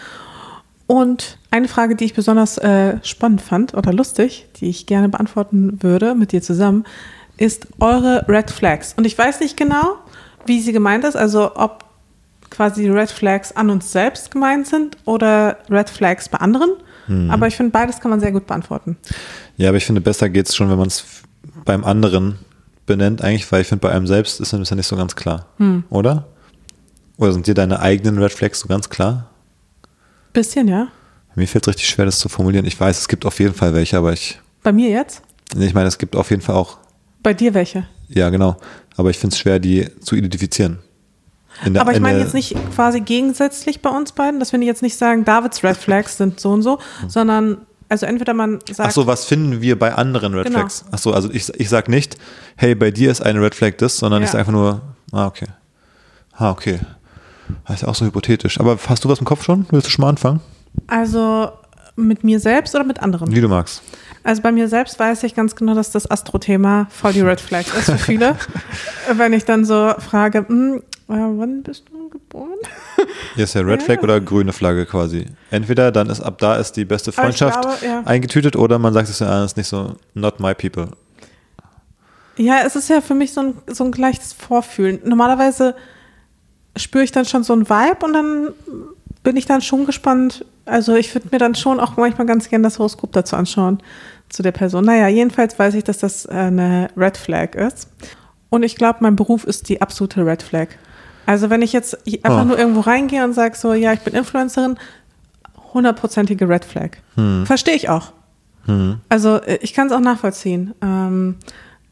[0.87, 5.83] Und eine Frage, die ich besonders äh, spannend fand oder lustig, die ich gerne beantworten
[5.83, 6.85] würde mit dir zusammen,
[7.37, 8.95] ist eure Red Flags.
[8.97, 9.97] Und ich weiß nicht genau,
[10.47, 11.85] wie sie gemeint ist, also ob
[12.51, 16.71] quasi Red Flags an uns selbst gemeint sind oder Red Flags bei anderen.
[17.29, 18.97] Aber ich finde, beides kann man sehr gut beantworten.
[19.57, 21.05] Ja, aber ich finde, besser geht es schon, wenn man es
[21.65, 22.39] beim anderen
[22.87, 25.47] benennt, eigentlich, weil ich finde, bei einem selbst ist es ja nicht so ganz klar.
[25.91, 26.27] Oder?
[27.17, 29.31] Oder sind dir deine eigenen Red Flags so ganz klar?
[30.33, 30.89] Bisschen, ja.
[31.37, 32.65] Mir fällt es richtig schwer, das zu formulieren.
[32.65, 35.23] Ich weiß, es gibt auf jeden Fall welche, aber ich, Bei mir jetzt?
[35.59, 36.79] ich meine, es gibt auf jeden Fall auch,
[37.23, 37.87] Bei dir welche?
[38.09, 38.57] Ja, genau.
[38.97, 40.79] Aber ich finde es schwer, die zu identifizieren.
[41.67, 44.83] Der- Aber ich in meine jetzt nicht quasi gegensätzlich bei uns beiden, dass wir jetzt
[44.83, 46.79] nicht sagen, Davids Red Flags sind so und so,
[47.09, 50.61] sondern also entweder man sagt, Ach so, was finden wir bei anderen Red Genau.
[50.61, 50.85] Flags?
[50.91, 52.17] Ach so, also ich, ich sag nicht,
[52.57, 54.33] hey, bei dir ist eine Red Flag das, sondern ich Ja.
[54.33, 54.81] sage einfach nur,
[55.13, 55.47] ah, okay.
[56.33, 56.81] Ah, okay.
[57.67, 58.59] Das ist ja auch so hypothetisch.
[58.59, 59.67] Aber hast du was im Kopf schon?
[59.71, 60.41] Willst du schon mal anfangen?
[60.89, 61.51] also
[61.97, 63.31] mit mir selbst oder mit anderen?
[63.33, 63.83] Wie du magst.
[64.25, 67.67] Also bei mir selbst weiß ich ganz genau, dass das Astro-Thema voll die Red Flag
[67.79, 68.37] ist für viele.
[69.17, 70.83] Wenn ich dann so frage, hm,
[71.19, 72.59] wann bist du geboren?
[73.35, 73.87] Hier ist ja Red Ja.
[73.87, 75.27] Flag oder grüne Flagge quasi.
[75.51, 78.03] Entweder dann ist ab da ist die beste Freundschaft glaube, ja.
[78.05, 80.89] eingetütet oder man sagt es ja, ist nicht so, not my people.
[82.37, 85.01] Ja, es ist ja für mich so ein, so ein gleiches Vorfühlen.
[85.05, 85.75] Normalerweise
[86.77, 88.49] spüre ich dann schon so ein Vibe und dann
[89.23, 90.45] bin ich dann schon gespannt.
[90.65, 93.83] Also ich würde mir dann schon auch manchmal ganz gerne das Horoskop dazu anschauen,
[94.29, 94.85] zu der Person.
[94.85, 97.89] Naja, jedenfalls weiß ich, dass das äh, eine Red Flag ist.
[98.51, 100.69] Und ich glaube, mein Beruf ist die absolute Red Flag.
[101.27, 102.45] Also wenn ich jetzt einfach Oh.
[102.45, 104.77] nur irgendwo reingehe und sage so, ja, ich bin Influencerin,
[105.73, 106.91] hundertprozentige Red Flag.
[107.45, 108.13] Verstehe ich auch.
[109.09, 110.73] Also äh, ich kann es auch nachvollziehen.
[110.83, 111.37] Ähm,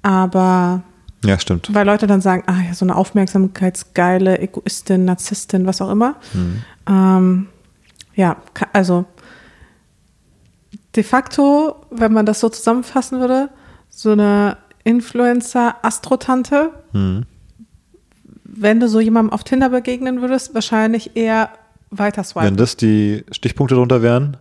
[0.02, 0.82] aber
[1.24, 1.68] Ja, stimmt.
[1.74, 6.14] weil Leute dann sagen, ah ja, so eine aufmerksamkeitsgeile Egoistin, Narzisstin, was auch immer.
[6.88, 7.48] Ähm,
[8.14, 8.36] ja,
[8.72, 9.04] also
[10.96, 13.48] de facto, wenn man das so zusammenfassen würde,
[13.90, 17.24] so eine Influencer-Astrotante, Hm.
[18.54, 21.50] Wenn du so jemandem auf Tinder begegnen würdest, wahrscheinlich eher
[21.90, 22.56] weiter Wenn swipen.
[22.56, 24.36] das die Stichpunkte drunter wären,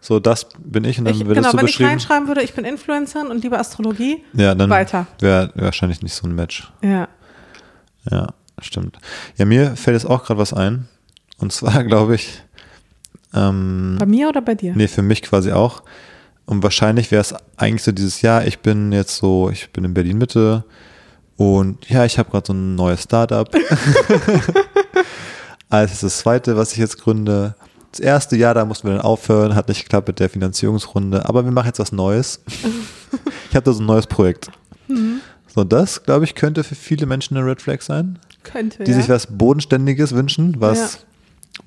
[0.00, 2.54] so das bin ich und dann Ich, wird genau, so wenn ich reinschreiben würde, ich
[2.54, 5.06] bin Influencerin und liebe Astrologie, Ja, dann weiter.
[5.20, 6.70] wäre wahrscheinlich nicht so ein Match.
[6.82, 7.08] Ja.
[8.10, 8.28] Ja,
[8.60, 8.98] stimmt.
[9.36, 10.86] Ja, mir fällt jetzt auch gerade was ein.
[11.38, 12.42] Und zwar glaube ich,
[13.34, 14.72] ähm, Bei mir oder bei dir?
[14.76, 15.82] nee, für mich quasi auch.
[16.46, 19.92] Und wahrscheinlich wäre es eigentlich so dieses Jahr, ich bin jetzt so, ich bin in
[19.94, 20.64] Berlin Mitte
[21.38, 23.48] und ja, ich habe gerade so ein neues Startup.
[25.70, 27.54] Als das zweite, was ich jetzt gründe.
[27.92, 31.44] Das erste Jahr, da mussten wir dann aufhören, hat nicht geklappt mit der Finanzierungsrunde, aber
[31.44, 32.42] wir machen jetzt was Neues.
[33.48, 34.50] ich habe da so ein neues Projekt.
[34.88, 35.20] Mhm.
[35.46, 38.96] So, das, glaube ich, könnte für viele Menschen eine Red Flag sein Könnte, die ja.
[38.96, 41.00] sich was Bodenständiges wünschen, was, Ja.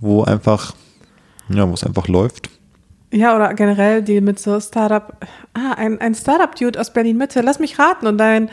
[0.02, 0.76] wo einfach,
[1.48, 2.50] ja, wo es einfach läuft.
[3.14, 5.16] Ja, oder generell die mit so Startup,
[5.54, 8.08] ah, ein, ein Startup-Dude aus Berlin-Mitte, lass mich raten.
[8.08, 8.50] Und dein,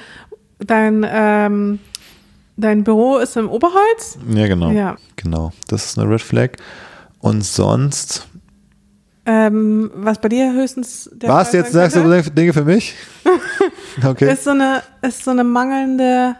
[0.59, 1.79] dein, ähm,
[2.57, 4.19] dein Büro ist im Oberholz?
[4.29, 4.71] Ja, genau.
[4.71, 4.97] Ja.
[5.17, 5.53] Genau.
[5.69, 6.51] Das ist eine Red Flag.
[7.21, 8.29] Und sonst,
[9.27, 12.95] Ähm, was bei dir höchstens der was, Fall jetzt sagst du Dinge für mich?
[14.05, 14.33] Okay.
[14.33, 16.37] Ist so eine, ist so eine mangelnde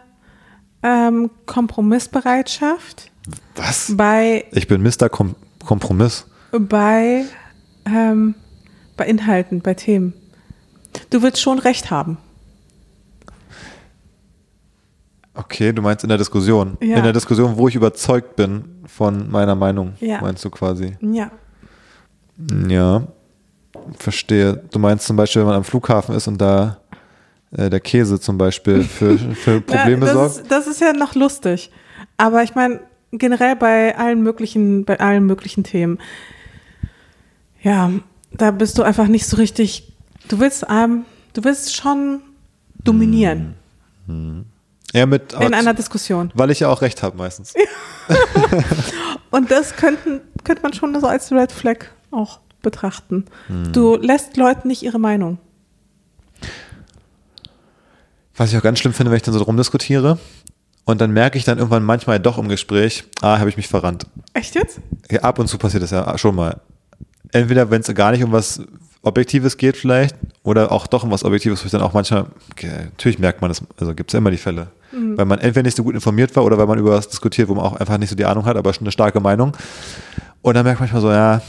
[0.81, 3.11] ähm, Kompromissbereitschaft
[3.55, 3.93] Was?
[3.95, 5.09] bei, Ich bin Mr.
[5.09, 6.25] Kom Kompromiss.
[6.51, 7.25] bei,
[7.85, 8.35] ähm,
[8.95, 10.13] bei Inhalten, bei Themen.
[11.09, 12.17] Du willst schon recht haben.
[15.39, 16.77] Okay, du meinst in der Diskussion.
[16.81, 16.97] Ja.
[16.97, 20.19] In der Diskussion, wo ich überzeugt bin von meiner Meinung, Ja.
[20.21, 20.97] meinst du quasi.
[21.01, 21.31] Ja.
[22.67, 23.03] Ja,
[23.97, 24.61] verstehe.
[24.71, 26.77] Du meinst zum Beispiel, wenn man am Flughafen ist und da
[27.51, 30.29] äh, der Käse zum Beispiel für, für Probleme ja, sorgt.
[30.29, 31.71] das, ist, das ist ja noch lustig.
[32.17, 32.81] Aber ich meine,
[33.11, 35.99] generell bei allen möglichen, bei allen möglichen Themen,
[37.61, 37.91] ja,
[38.31, 39.93] da bist du einfach nicht so richtig.
[40.27, 42.21] Du willst, ähm, du willst schon
[42.83, 43.55] dominieren
[44.93, 46.31] Ja, mit, in einer Diskussion.
[46.33, 47.53] weil ich ja auch recht habe meistens.
[49.31, 53.25] Und das könnten, könnte man schon so als Red Flag auch betrachten.
[53.47, 53.71] Hm.
[53.71, 55.37] Du lässt Leuten nicht ihre Meinung.
[58.35, 60.17] Was ich auch ganz schlimm finde, wenn ich dann so drum diskutiere
[60.85, 64.07] und dann merke ich dann irgendwann manchmal doch im Gespräch, ah, habe ich mich verrannt.
[64.33, 64.79] Echt jetzt?
[65.11, 66.61] Ja, ab und zu passiert das ja schon mal.
[67.31, 68.61] Entweder, wenn es gar nicht um was
[69.09, 72.85] Objektives geht vielleicht oder auch doch um was Objektives, wo ich dann auch manchmal, okay,
[72.91, 74.67] natürlich merkt man das, also gibt es ja immer die Fälle.
[75.17, 77.55] Weil man entweder nicht so gut informiert war oder weil man über was diskutiert, wo
[77.55, 79.55] man auch einfach nicht so die Ahnung hat, aber schon eine starke Meinung.
[80.41, 81.41] Und dann merkt man manchmal so, ja,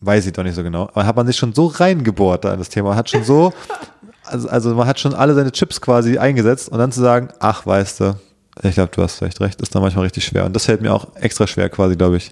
[0.00, 0.88] weiß ich doch nicht so genau.
[0.92, 3.52] Aber hat man sich schon so reingebohrt da in das Thema, hat schon so,
[4.24, 7.66] also, also man hat schon alle seine Chips quasi eingesetzt und dann zu sagen, ach,
[7.66, 8.14] weißt du,
[8.62, 10.44] ich glaube, du hast vielleicht recht, ist dann manchmal richtig schwer.
[10.44, 12.30] Und das fällt mir auch extra schwer quasi, glaube ich.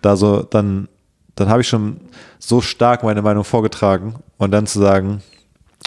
[0.00, 0.88] Da so, dann,
[1.34, 2.00] dann habe ich schon
[2.38, 5.22] so stark meine Meinung vorgetragen und dann zu sagen,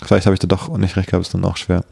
[0.04, 1.84] vielleicht habe ich da doch nicht recht gehabt, ist dann auch schwer.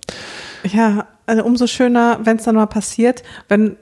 [0.64, 3.78] Ja, also umso schöner, wenn es dann mal passiert, wenn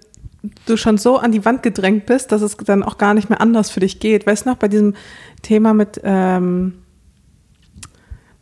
[0.65, 3.41] du schon so an die Wand gedrängt bist, dass es dann auch gar nicht mehr
[3.41, 4.25] anders für dich geht.
[4.25, 4.95] Weißt du noch, bei diesem
[5.41, 6.81] Thema mit, ähm,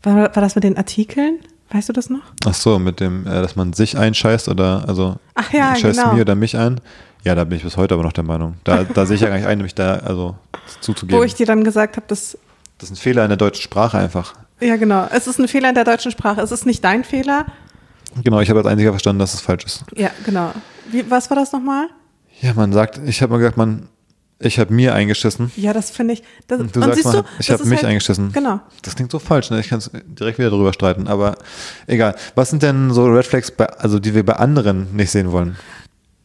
[0.04, 1.40] war, war das mit den Artikeln?
[1.72, 2.24] Weißt du das noch?
[2.46, 6.14] Ach so, mit dem, äh, dass man sich einscheißt oder, also, Ach ja, scheißt genau.
[6.14, 6.82] mir oder mich ein.
[7.24, 8.56] Ja, da bin ich bis heute aber noch der Meinung.
[8.64, 10.36] Da, da sehe ich ja gar nicht ein, mich da, also,
[10.80, 11.20] zuzugeben.
[11.20, 12.38] Wo ich dir dann gesagt habe, dass,
[12.78, 14.34] das ist ein Fehler in der deutschen Sprache einfach.
[14.62, 16.42] ja genau, es ist ein Fehler in der deutschen Sprache.
[16.42, 17.46] Es ist nicht dein Fehler.
[18.24, 19.84] Genau, ich habe als einziger verstanden, dass es falsch ist.
[19.96, 20.52] Ja, genau.
[20.92, 21.88] Wie, was war das nochmal?
[22.42, 23.90] Ja, man sagt, ich habe mal gesagt, man,
[24.40, 25.52] ich habe mir eingeschissen.
[25.58, 26.24] Ja, das finde ich.
[26.48, 28.32] Das, Und du sagst mal, ich das habe mich halt- eingeschissen.
[28.32, 28.62] Genau.
[28.82, 29.60] Das klingt so falsch, ne?
[29.60, 31.36] Ich kann es direkt wieder darüber streiten, aber
[31.86, 32.16] egal.
[32.36, 35.58] Was sind denn so Red Flags, bei, also die wir bei anderen nicht sehen wollen?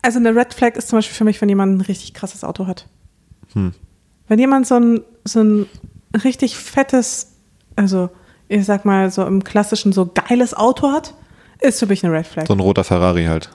[0.04, 2.66] Also eine Red Flag ist zum Beispiel für mich, wenn jemand ein richtig krasses Auto
[2.66, 2.86] hat.
[3.54, 3.72] Hm.
[4.28, 5.66] Wenn jemand so ein, so ein
[6.22, 7.32] richtig fettes,
[7.74, 8.10] also
[8.48, 11.14] ich sag mal so im klassischen so geiles Auto hat,
[11.58, 12.46] ist für mich eine Red Flag.
[12.46, 13.48] So ein roter Ferrari halt.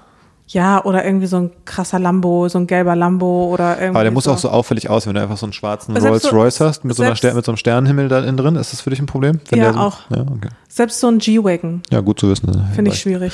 [0.47, 3.89] Ja, oder irgendwie so ein krasser Lambo, so ein gelber Lambo oder irgendwie.
[3.89, 6.29] Aber der muss auch so auffällig aussehen, wenn du einfach so einen schwarzen Rolls so-
[6.29, 8.55] Royce hast, mit so, einer Stern, mit so einem Sternenhimmel da innen drin.
[8.55, 9.39] Ist das für dich ein Problem?
[9.49, 9.97] Wenn Ja, so, auch.
[10.09, 10.49] Ja, okay.
[10.67, 12.51] Selbst so ein G-Wagon ja, gut zu wissen.
[12.73, 13.33] finde ich schwierig.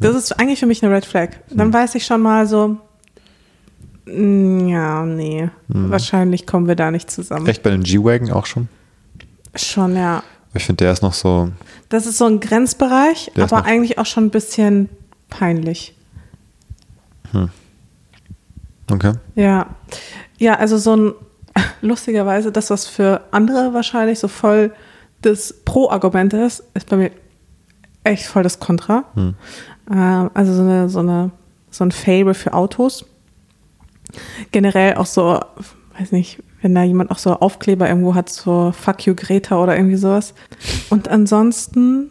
[0.00, 1.30] Das ist eigentlich für mich eine Red Flag.
[1.50, 2.76] Dann weiß ich schon mal so,
[4.06, 7.46] mm, ja, nee, wahrscheinlich kommen wir da nicht zusammen.
[7.46, 8.68] Echt bei den G-Wagon auch schon?
[9.54, 10.22] Schon, ja.
[10.54, 11.50] Ich finde, der ist noch so.
[11.88, 14.88] Das ist so ein Grenzbereich, aber eigentlich auch schon ein bisschen
[15.28, 15.94] peinlich.
[18.90, 19.12] Okay.
[19.34, 19.66] Ja.
[20.38, 21.14] Ja, also so ein,
[21.80, 24.72] lustigerweise, das, was für andere wahrscheinlich so voll
[25.22, 27.10] das Pro-Argument ist, ist bei mir
[28.04, 29.04] echt voll das Kontra.
[29.14, 29.34] Hm.
[29.90, 31.30] Ähm, also so eine, so eine,
[31.70, 33.04] so ein Fable für Autos.
[34.52, 35.40] Generell auch so,
[35.98, 39.76] weiß nicht, wenn da jemand auch so Aufkleber irgendwo hat, so Fuck you Greta oder
[39.76, 40.34] irgendwie sowas.
[40.90, 42.10] Und ansonsten,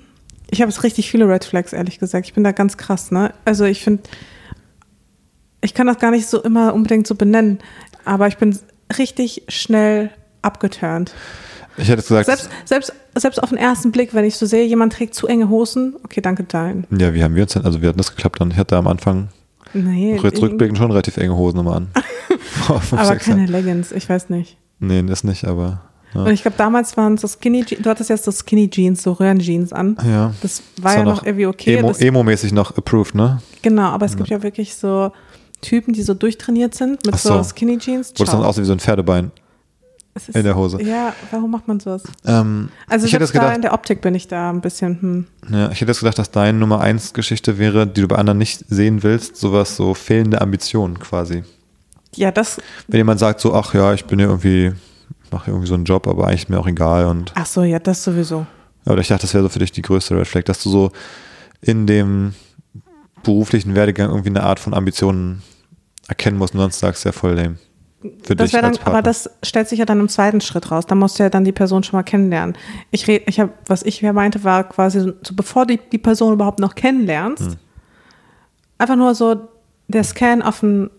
[0.49, 2.28] ich habe jetzt richtig viele Red Flags, ehrlich gesagt.
[2.28, 3.34] Ich bin da ganz krass, ne?
[3.45, 4.03] Also ich finde,
[5.61, 7.59] ich kann das gar nicht so immer unbedingt so benennen,
[8.05, 8.57] aber ich bin
[8.97, 10.11] richtig schnell
[10.41, 11.13] abgeturnt.
[11.78, 14.93] Ich hätte gesagt, Selbst, selbst, selbst auf den ersten Blick, wenn ich so sehe, jemand
[14.93, 16.86] trägt zu enge Hosen, okay, danke, dein.
[16.97, 17.65] ja, wie haben wir uns denn?
[17.65, 18.51] Also, wir hatten das geklappt dann.
[18.51, 19.30] Ich hatte am Anfang
[19.73, 21.88] Nee, jetzt rückblickend schon relativ enge Hosen immer an.
[22.91, 23.45] Aber keine.
[23.45, 24.57] Leggings, ich weiß nicht.
[24.80, 25.82] Nee, das nicht, aber.
[26.13, 26.21] Ja.
[26.23, 29.03] Und ich glaube, damals waren es so Skinny Jeans, du hattest jetzt so Skinny Jeans,
[29.03, 29.97] so Röhrenjeans an.
[30.07, 30.34] ja.
[30.41, 31.78] Das war Ist ja noch irgendwie okay.
[31.78, 33.41] Emo- das, Emo-mäßig noch approved, ne?
[33.61, 35.11] genau, aber es gibt ja wirklich so
[35.61, 37.43] Typen, die so durchtrainiert sind mit Ach so.
[37.43, 38.13] so Skinny Jeans.
[38.15, 39.46] Wo das dann aussieht wie so ein Pferdebein Es
[40.30, 40.82] ist- in der Hose.
[40.82, 42.03] Ja, warum macht man sowas?
[42.26, 44.61] Ähm, Also ich hätte selbst jetzt da gedacht, in der Optik bin ich da ein
[44.61, 45.28] bisschen, hm.
[45.51, 48.38] ja, ich hätte jetzt gedacht, dass deine Nummer 1 Geschichte wäre, die du bei anderen
[48.38, 51.43] nicht sehen willst, sowas so fehlende Ambitionen quasi.
[52.15, 54.74] Ja, das, Wenn jemand sagt so, ach ja, ich bin ja irgendwie,
[55.32, 57.80] mache irgendwie so einen Job, aber eigentlich ist mir auch egal und ach so, ja,
[57.80, 58.45] das sowieso.
[58.86, 60.91] aber ich dachte, das wäre so für dich die größte Red Flag, dass du so
[61.61, 62.34] in dem
[63.24, 65.41] beruflichen Werdegang irgendwie eine Art von Ambitionen
[66.07, 67.57] erkennen musst und sonst sagst du ja voll lame.
[68.23, 70.85] Für Das dich dann, aber das stellt sich ja dann im zweiten Schritt raus.
[70.85, 72.55] Da musst du ja dann die Person schon mal kennenlernen.
[72.91, 76.33] Ich rede, ich habe, was ich mir meinte, war quasi so, bevor du die Person
[76.33, 77.55] überhaupt noch kennenlernst, Hm.
[78.77, 79.47] einfach nur so
[79.87, 80.91] der Scan auf den,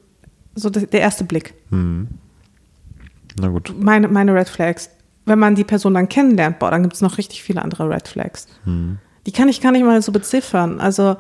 [0.57, 1.55] so der der erste Blick.
[1.71, 2.09] Hm.
[3.41, 3.73] Na gut.
[3.79, 4.91] Meine, meine Red Flags.
[5.25, 8.09] Wenn man die Person dann kennenlernt, boah, dann gibt es noch richtig viele andere Red
[8.09, 8.47] Flags.
[8.65, 8.99] Hm.
[9.27, 10.81] Die kann ich gar nicht mal so beziffern.
[10.81, 11.17] Also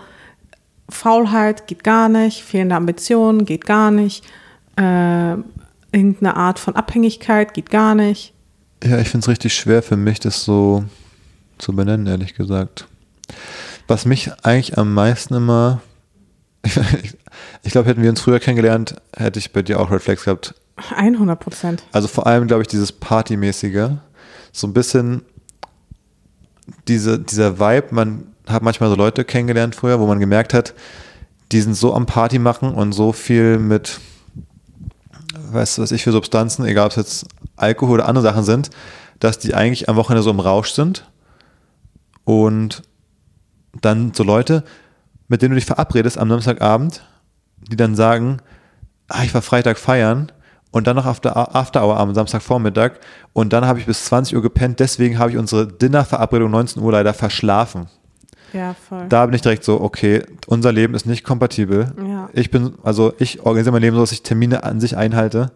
[0.88, 4.24] Faulheit geht gar nicht, fehlende Ambitionen geht gar nicht,
[4.76, 5.36] äh,
[5.92, 8.34] irgendeine Art von Abhängigkeit geht gar nicht.
[8.84, 10.84] Ja, ich finde es richtig schwer für mich, das so
[11.58, 12.86] zu benennen, ehrlich gesagt.
[13.86, 15.80] Was mich eigentlich am meisten immer,
[17.62, 20.54] ich, glaube, hätten wir uns früher kennengelernt, hätte ich bei dir auch Red Flags gehabt.
[20.94, 21.82] 100 Prozent.
[21.90, 23.90] Also vor allem, glaube ich, dieses Partymäßige.
[24.52, 25.22] So ein bisschen
[26.86, 30.74] diese, dieser Vibe, man hat manchmal so Leute kennengelernt früher, wo man gemerkt hat,
[31.52, 34.00] die sind so am Party machen und so viel mit,
[35.52, 37.26] weißt du, was ich für Substanzen, egal ob es jetzt
[37.56, 38.70] Alkohol oder andere Sachen sind,
[39.20, 41.10] dass die eigentlich am Wochenende so im Rausch sind
[42.24, 42.82] und
[43.80, 44.64] dann so Leute,
[45.28, 47.04] mit denen du dich verabredest am Samstagabend,
[47.70, 48.38] die dann sagen,
[49.08, 50.32] ah, ich war Freitag feiern
[50.70, 52.92] und dann noch After, After Hour am Samstagvormittag
[53.32, 56.92] und dann habe ich bis 20 Uhr gepennt, deswegen habe ich unsere Dinnerverabredung 19 Uhr
[56.92, 57.88] leider verschlafen.
[58.52, 59.06] Ja, voll.
[59.08, 61.92] Da bin ich direkt so, okay, unser Leben ist nicht kompatibel.
[62.06, 62.28] Ja.
[62.32, 65.52] Ich bin, also ich organisiere mein Leben so, dass ich Termine an sich einhalte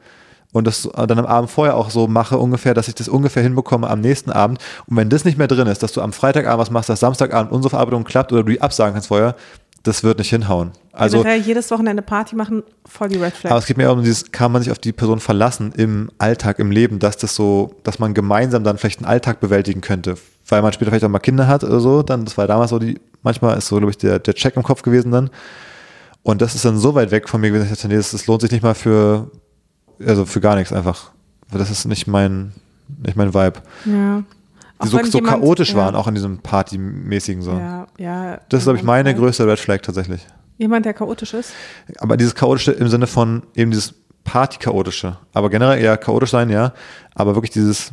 [0.53, 3.89] und das dann am Abend vorher auch so mache ungefähr, dass ich das ungefähr hinbekomme
[3.89, 4.59] am nächsten Abend.
[4.87, 7.53] Und wenn das nicht mehr drin ist, dass du am Freitagabend was machst, dass Samstagabend
[7.53, 9.35] unsere Verabredung klappt oder du die absagen kannst vorher,
[9.83, 10.73] das wird nicht hinhauen.
[10.93, 13.59] Also, Generell jedes Wochenende Party machen, voll die Red aber Flags.
[13.61, 16.59] es geht mir auch um dieses, kann man sich auf die Person verlassen im Alltag,
[16.59, 20.17] im Leben, dass das so, dass man gemeinsam dann vielleicht einen Alltag bewältigen könnte,
[20.47, 22.79] weil man später vielleicht auch mal Kinder hat oder so, dann, das war damals so
[22.79, 25.31] die, manchmal ist so, glaube ich, der, der Check im Kopf gewesen dann.
[26.23, 28.13] Und das ist dann so weit weg von mir gewesen, dass ich dachte, nee, das,
[28.13, 29.31] das lohnt sich nicht mal für,
[30.07, 31.11] also für gar nichts einfach.
[31.51, 32.53] Das ist nicht mein,
[33.05, 33.61] nicht mein Vibe.
[33.87, 34.23] Ja.
[34.83, 37.53] Die so, so jemand- chaotisch ja, waren, auch in diesem Partymäßigen so.
[37.53, 38.41] Ja, ja.
[38.49, 40.27] Das ist, glaube ich, meine größte Red Flag tatsächlich.
[40.59, 41.53] Jemand, der chaotisch ist?
[41.99, 45.17] Aber dieses chaotische im Sinne von eben dieses Party-chaotische.
[45.33, 46.73] Aber generell eher chaotisch sein, ja.
[47.15, 47.93] Aber wirklich dieses,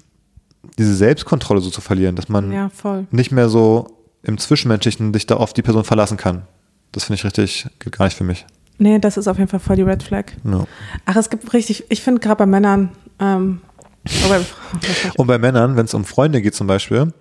[0.78, 3.08] diese Selbstkontrolle so zu verlieren, dass man Ja, voll.
[3.12, 3.88] nicht mehr so
[4.24, 6.44] im Zwischenmenschlichen dich da auf die Person verlassen kann.
[6.92, 8.46] Das finde ich richtig, geht gar nicht für mich.
[8.78, 10.26] Nee, das ist auf jeden Fall voll die Red Flag.
[10.44, 10.66] Ja.
[11.06, 13.62] Ach, es gibt richtig, ich finde gerade bei Männern, ähm,
[15.18, 17.12] Und bei Männern, wenn es um Freunde geht zum Beispiel,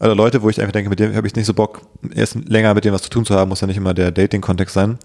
[0.00, 1.82] oder Leute, wo ich einfach denke, mit dem habe ich nicht so Bock,
[2.14, 4.74] erst länger mit dem was zu tun zu haben, muss ja nicht immer der Dating-Kontext
[4.74, 4.98] sein.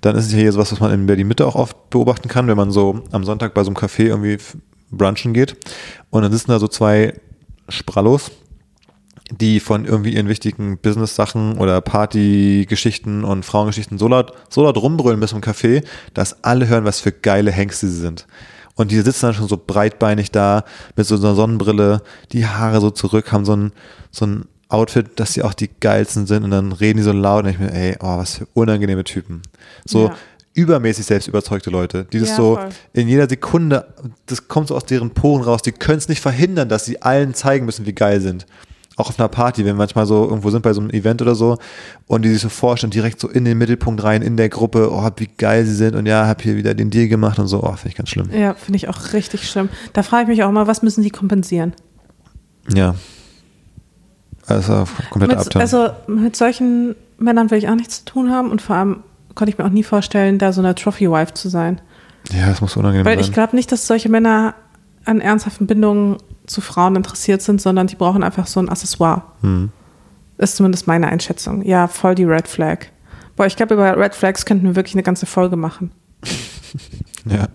[0.00, 2.72] Dann ist es hier sowas, was man in Berlin-Mitte auch oft beobachten kann, wenn man
[2.72, 4.38] so am Sonntag bei so einem Café irgendwie
[4.90, 5.56] brunchen geht.
[6.10, 7.14] Und dann sitzen da so zwei
[7.68, 8.32] Sprallos,
[9.30, 15.20] die von irgendwie ihren wichtigen Business-Sachen oder Party-Geschichten und Frauengeschichten so laut, so laut rumbrüllen
[15.20, 18.26] bis zum Café, dass alle hören, was für geile Hengste sie sind.
[18.76, 20.64] Und die sitzen dann schon so breitbeinig da
[20.96, 22.02] mit so einer Sonnenbrille,
[22.32, 23.72] die Haare so zurück, haben so ein,
[24.10, 27.44] so ein Outfit, dass sie auch die geilsten sind und dann reden die so laut
[27.44, 29.42] und ich mir, ey, oh, was für unangenehme Typen.
[29.84, 30.14] So Ja.
[30.54, 32.68] übermäßig selbst überzeugte Leute, die das Ja, so voll.
[32.92, 33.92] in jeder Sekunde,
[34.26, 37.34] das kommt so aus deren Poren raus, die können es nicht verhindern, dass sie allen
[37.34, 38.46] zeigen müssen, wie geil sind.
[39.00, 41.34] Auch auf einer Party, wenn wir manchmal so irgendwo sind bei so einem Event oder
[41.34, 41.58] so
[42.06, 45.08] und die sich so vorstellen, direkt so in den Mittelpunkt rein, in der Gruppe, oh,
[45.16, 47.72] wie geil sie sind und ja, hab hier wieder den Deal gemacht und so, oh,
[47.72, 48.28] finde ich ganz schlimm.
[48.32, 49.70] Ja, finde ich auch richtig schlimm.
[49.94, 51.72] Da frage ich mich auch mal, was müssen die kompensieren?
[52.74, 52.94] Ja.
[54.46, 58.60] Also komplett Mit, also mit solchen Männern will ich auch nichts zu tun haben und
[58.60, 59.02] vor allem
[59.34, 61.80] konnte ich mir auch nie vorstellen, da so eine Trophy-Wife zu sein.
[62.32, 63.34] ja, das muss unangenehm Weil ich sein.
[63.34, 64.54] glaube nicht, dass solche Männer
[65.04, 66.18] an ernsthaften Bindungen
[66.50, 69.22] zu Frauen interessiert sind, sondern die brauchen einfach so ein Accessoire.
[69.42, 69.70] Hm.
[70.38, 71.62] Ist zumindest meine Einschätzung.
[71.62, 72.86] Ja, voll die Red Flag.
[73.36, 75.92] Boah, ich glaube, über Red Flags könnten wir wirklich eine ganze Folge machen.
[77.26, 77.48] Ja.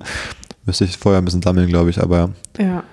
[0.65, 2.29] Müsste ich vorher ein bisschen sammeln, glaube ich, aber
[2.59, 2.83] Ja,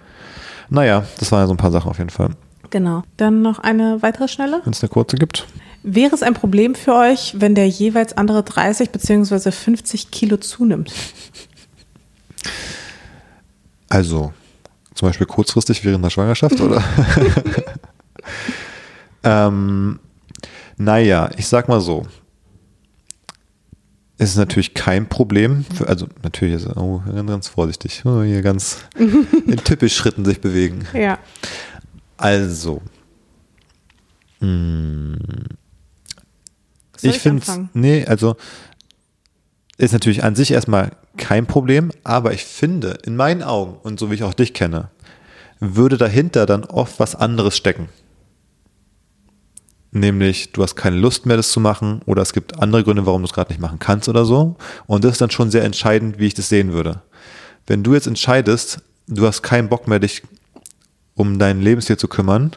[0.70, 2.30] naja, das waren ja so ein paar Sachen auf jeden Fall.
[2.70, 3.02] genau.
[3.18, 4.62] Dann noch eine weitere schnelle.
[4.64, 5.46] Wenn es eine kurze gibt.
[5.82, 9.50] Wäre es ein Problem für euch, wenn der jeweils andere 30 bzw.
[9.50, 10.92] 50 Kilo zunimmt?
[13.88, 14.32] Also,
[15.02, 16.80] zum Beispiel kurzfristig während der Schwangerschaft, oder?
[19.24, 19.98] ähm,
[20.76, 22.06] naja, ich sag mal so.
[24.16, 28.84] Es ist natürlich kein Problem, für, also natürlich, ist, oh, ganz, vorsichtig, oh, hier ganz
[28.96, 30.86] in Tippelschritten sich bewegen.
[30.94, 31.18] Ja.
[32.16, 32.80] Also,
[34.38, 35.16] mh,
[36.96, 37.70] Soll ich finde, anfangen?
[37.72, 38.36] nee, also
[39.82, 44.10] ist natürlich an sich erstmal kein Problem, aber ich finde, in meinen Augen und so
[44.10, 44.90] wie ich auch dich kenne,
[45.58, 47.88] würde dahinter dann oft was anderes stecken.
[49.90, 53.22] Nämlich, du hast keine Lust mehr, das zu machen oder es gibt andere Gründe, warum
[53.22, 54.54] du es gerade nicht machen kannst oder so.
[54.86, 57.02] Und das ist dann schon sehr entscheidend, wie ich das sehen würde.
[57.66, 60.22] Wenn du jetzt entscheidest, du hast keinen Bock mehr, dich
[61.14, 62.52] um dein Lebensstil zu kümmern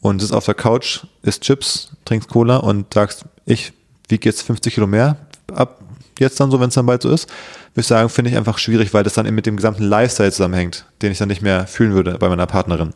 [0.00, 3.72] und sitzt auf der Couch, isst Chips, trinkst Cola und sagst, ich
[4.08, 5.16] wiege jetzt 50 Kilo mehr
[5.52, 5.80] ab
[6.20, 7.28] jetzt dann so, wenn es dann bald so ist,
[7.74, 10.30] würde ich sagen, finde ich einfach schwierig, weil das dann eben mit dem gesamten Lifestyle
[10.30, 12.92] zusammenhängt, den ich dann nicht mehr fühlen würde bei meiner Partnerin.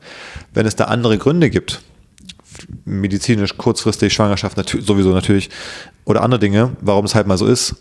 [0.52, 1.82] Wenn es da andere Gründe gibt,
[2.84, 5.50] medizinisch, kurzfristig, Schwangerschaft natür sowieso natürlich,
[6.04, 7.76] oder andere Dinge, warum es halt mal so ist,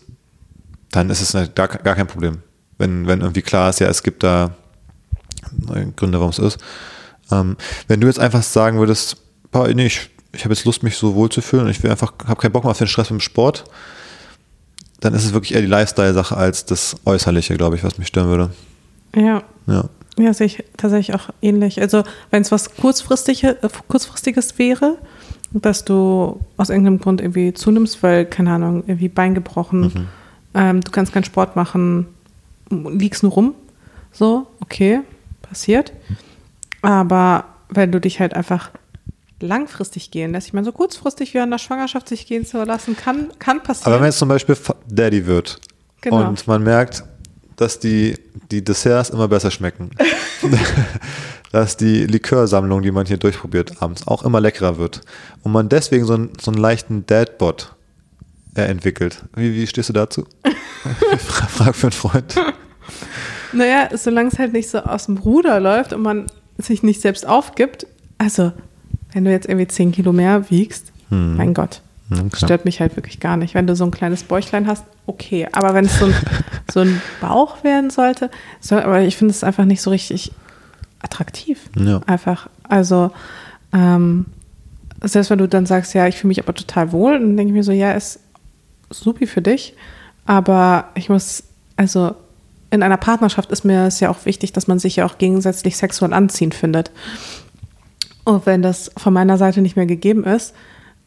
[0.90, 2.38] dann ist es eine, gar, gar kein Problem.
[2.78, 4.54] Wenn, wenn irgendwie klar ist, ja, es gibt da
[5.96, 6.58] Gründe, warum es ist.
[7.30, 7.56] Ähm,
[7.88, 9.16] wenn du jetzt einfach sagen würdest,
[9.74, 12.12] nee, ich, ich habe jetzt Lust, mich so wohl zu fühlen und ich will einfach,
[12.26, 13.64] habe keinen Bock mehr auf den Stress mit dem Sport,
[15.04, 18.28] dann ist es wirklich eher die Lifestyle-Sache als das Äußerliche, glaube ich, was mich stören
[18.28, 18.50] würde.
[19.14, 19.42] Ja.
[19.66, 19.84] Ja.
[20.16, 21.80] Ja, sehe ich tatsächlich auch ähnlich.
[21.80, 24.96] Also, wenn es was kurzfristige, äh, kurzfristiges wäre,
[25.52, 30.08] dass du aus irgendeinem Grund irgendwie zunimmst, weil, keine Ahnung, irgendwie Bein gebrochen,
[30.54, 32.06] ähm, du kannst keinen Sport machen,
[32.70, 33.54] liegst nur rum,
[34.12, 35.00] so, okay,
[35.42, 35.92] passiert.
[36.82, 38.70] Aber wenn du dich halt einfach
[39.40, 43.28] langfristig gehen lässt, ich meine, so kurzfristig während der Schwangerschaft sich gehen zu lassen, kann,
[43.38, 43.92] kann passieren.
[43.92, 44.56] Aber wenn jetzt zum Beispiel
[44.88, 45.60] Daddy wird
[46.00, 46.28] Genau.
[46.28, 47.02] und man merkt,
[47.56, 48.16] dass die,
[48.50, 49.90] die Desserts immer besser schmecken,
[51.52, 55.02] dass die Likörsammlung, die man hier durchprobiert abends, auch immer leckerer wird
[55.42, 57.74] und man deswegen so einen, so einen leichten Dadbot
[58.56, 59.22] äh, entwickelt.
[59.36, 60.26] Wie, wie stehst du dazu?
[61.18, 62.34] Fra- Frag für einen Freund.
[63.52, 66.26] Naja, solange es halt nicht so aus dem Ruder läuft und man
[66.58, 67.86] sich nicht selbst aufgibt.
[68.18, 68.52] Also,
[69.14, 72.48] wenn du jetzt irgendwie 10 Kilo mehr wiegst, mein Gott, Hm, klar.
[72.48, 73.54] stört mich halt wirklich gar nicht.
[73.54, 75.48] Wenn du so ein kleines Bäuchlein hast, okay.
[75.52, 76.14] Aber wenn es so ein,
[76.72, 80.32] so ein Bauch werden sollte, soll, aber ich finde es einfach nicht so richtig
[81.00, 81.60] attraktiv.
[81.76, 82.00] Ja.
[82.06, 82.48] Einfach.
[82.68, 83.10] Also,
[83.72, 84.26] ähm,
[85.02, 87.54] selbst wenn du dann sagst, ja, ich fühle mich aber total wohl, dann denke ich
[87.56, 88.20] mir so, ja, ist
[88.90, 89.74] supi für dich.
[90.26, 91.44] Aber ich muss,
[91.76, 92.14] also
[92.70, 95.76] in einer Partnerschaft ist mir es ja auch wichtig, dass man sich ja auch gegensätzlich
[95.76, 96.90] sexuell anziehend findet.
[98.24, 100.54] Und wenn das von meiner Seite nicht mehr gegeben ist,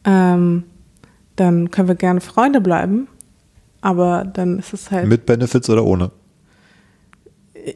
[0.04, 0.64] ähm,
[1.36, 3.08] dann können wir gerne Freunde bleiben.
[3.80, 5.06] Aber dann ist es halt.
[5.08, 6.10] Mit Benefits oder ohne?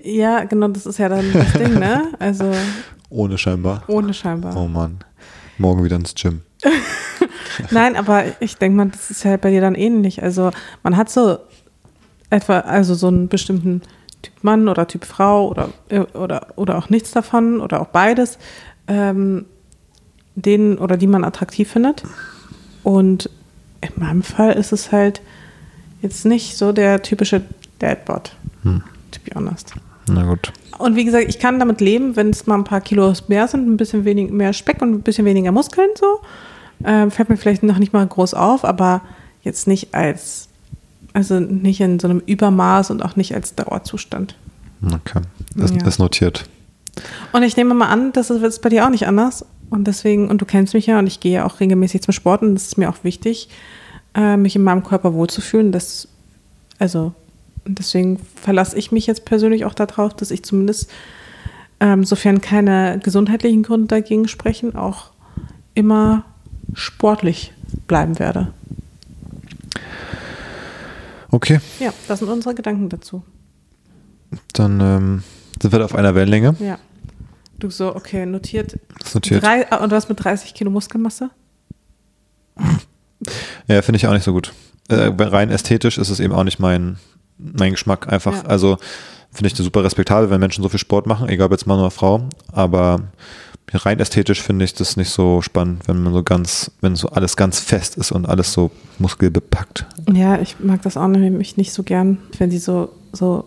[0.05, 2.12] ja, genau, das ist ja dann das Ding, ne?
[2.18, 2.51] Also
[3.11, 3.82] Ohne scheinbar.
[3.88, 4.57] ohne scheinbar.
[4.57, 4.99] Oh Mann.
[5.59, 6.40] Morgen wieder ins Gym.
[7.70, 10.22] Nein, aber ich denke mal, das ist ja bei dir dann ähnlich.
[10.22, 10.51] Also
[10.82, 11.38] man hat so
[12.30, 13.82] etwa, also so einen bestimmten
[14.22, 15.68] Typ Mann oder Typ Frau oder,
[16.14, 18.38] oder, oder auch nichts davon oder auch beides,
[18.87, 19.47] ähm,
[20.35, 22.03] den oder die man attraktiv findet.
[22.83, 23.30] Und
[23.80, 25.20] in meinem Fall ist es halt
[26.01, 27.43] jetzt nicht so der typische
[27.78, 28.83] Dadbot, hm.
[29.11, 29.74] to be honest.
[30.09, 30.53] Na gut.
[30.78, 33.68] Und wie gesagt, ich kann damit leben, wenn es mal ein paar Kilos mehr sind,
[33.68, 36.20] ein bisschen wenig, mehr Speck und ein bisschen weniger Muskeln so.
[36.85, 39.03] Ähm, fällt mir vielleicht noch nicht mal groß auf, aber
[39.43, 40.49] jetzt nicht als,
[41.12, 44.35] also nicht in so einem Übermaß und auch nicht als Dauerzustand.
[44.85, 45.20] Okay,
[45.55, 45.87] das ja.
[45.87, 46.49] ist notiert.
[47.32, 49.45] Und ich nehme mal an, das ist bei dir auch nicht anders.
[49.70, 52.43] Und deswegen, und du kennst mich ja und ich gehe ja auch regelmäßig zum Sport
[52.43, 53.49] und das ist mir auch wichtig,
[54.14, 55.72] äh, mich in meinem Körper wohlzufühlen.
[55.72, 56.09] Das,
[56.78, 57.14] also,
[57.66, 60.90] deswegen verlasse ich mich jetzt persönlich auch darauf, dass ich zumindest,
[61.80, 65.11] ähm, sofern keine gesundheitlichen Gründe dagegen sprechen, auch
[65.74, 66.24] immer
[66.74, 67.55] sportlich
[67.86, 68.53] bleiben werde.
[71.30, 71.61] Okay.
[71.80, 73.22] Ja, das sind unsere Gedanken dazu.
[74.53, 75.22] Dann ähm,
[75.63, 76.57] sind wir da auf einer Wellenlänge.
[76.59, 76.79] Ja.
[77.59, 78.79] Du so, okay, notiert.
[78.99, 79.43] Das notiert.
[79.43, 81.31] Drei, und was mit 30 Kilo Muskelmasse?
[83.69, 84.53] Ja, finde ich auch nicht so gut.
[84.89, 86.97] Äh, rein ästhetisch ist es eben auch nicht mein,
[87.39, 88.13] mein Geschmack.
[88.13, 88.43] Einfach, ja.
[88.47, 88.79] also
[89.31, 91.79] finde ich das super respektabel, wenn Menschen so viel Sport machen, egal ob jetzt Mann
[91.79, 92.29] oder Frau.
[92.51, 93.01] Aber
[93.73, 97.37] rein ästhetisch finde ich das nicht so spannend, wenn man so ganz, wenn so alles
[97.37, 99.87] ganz fest ist und alles so muskelbepackt.
[100.13, 103.45] Ja, ich mag das auch nämlich nicht so gern, wenn die so, so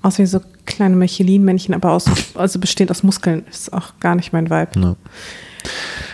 [0.00, 0.40] aussehen wie so
[0.78, 2.04] kleine Michelin-Männchen, aber aus,
[2.36, 3.44] also bestehend aus Muskeln.
[3.50, 4.78] Ist auch gar nicht mein Vibe.
[4.78, 4.96] No.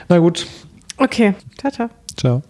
[0.09, 0.47] Na gut.
[0.97, 1.91] Okay, ciao, ciao.
[2.17, 2.43] Ciao.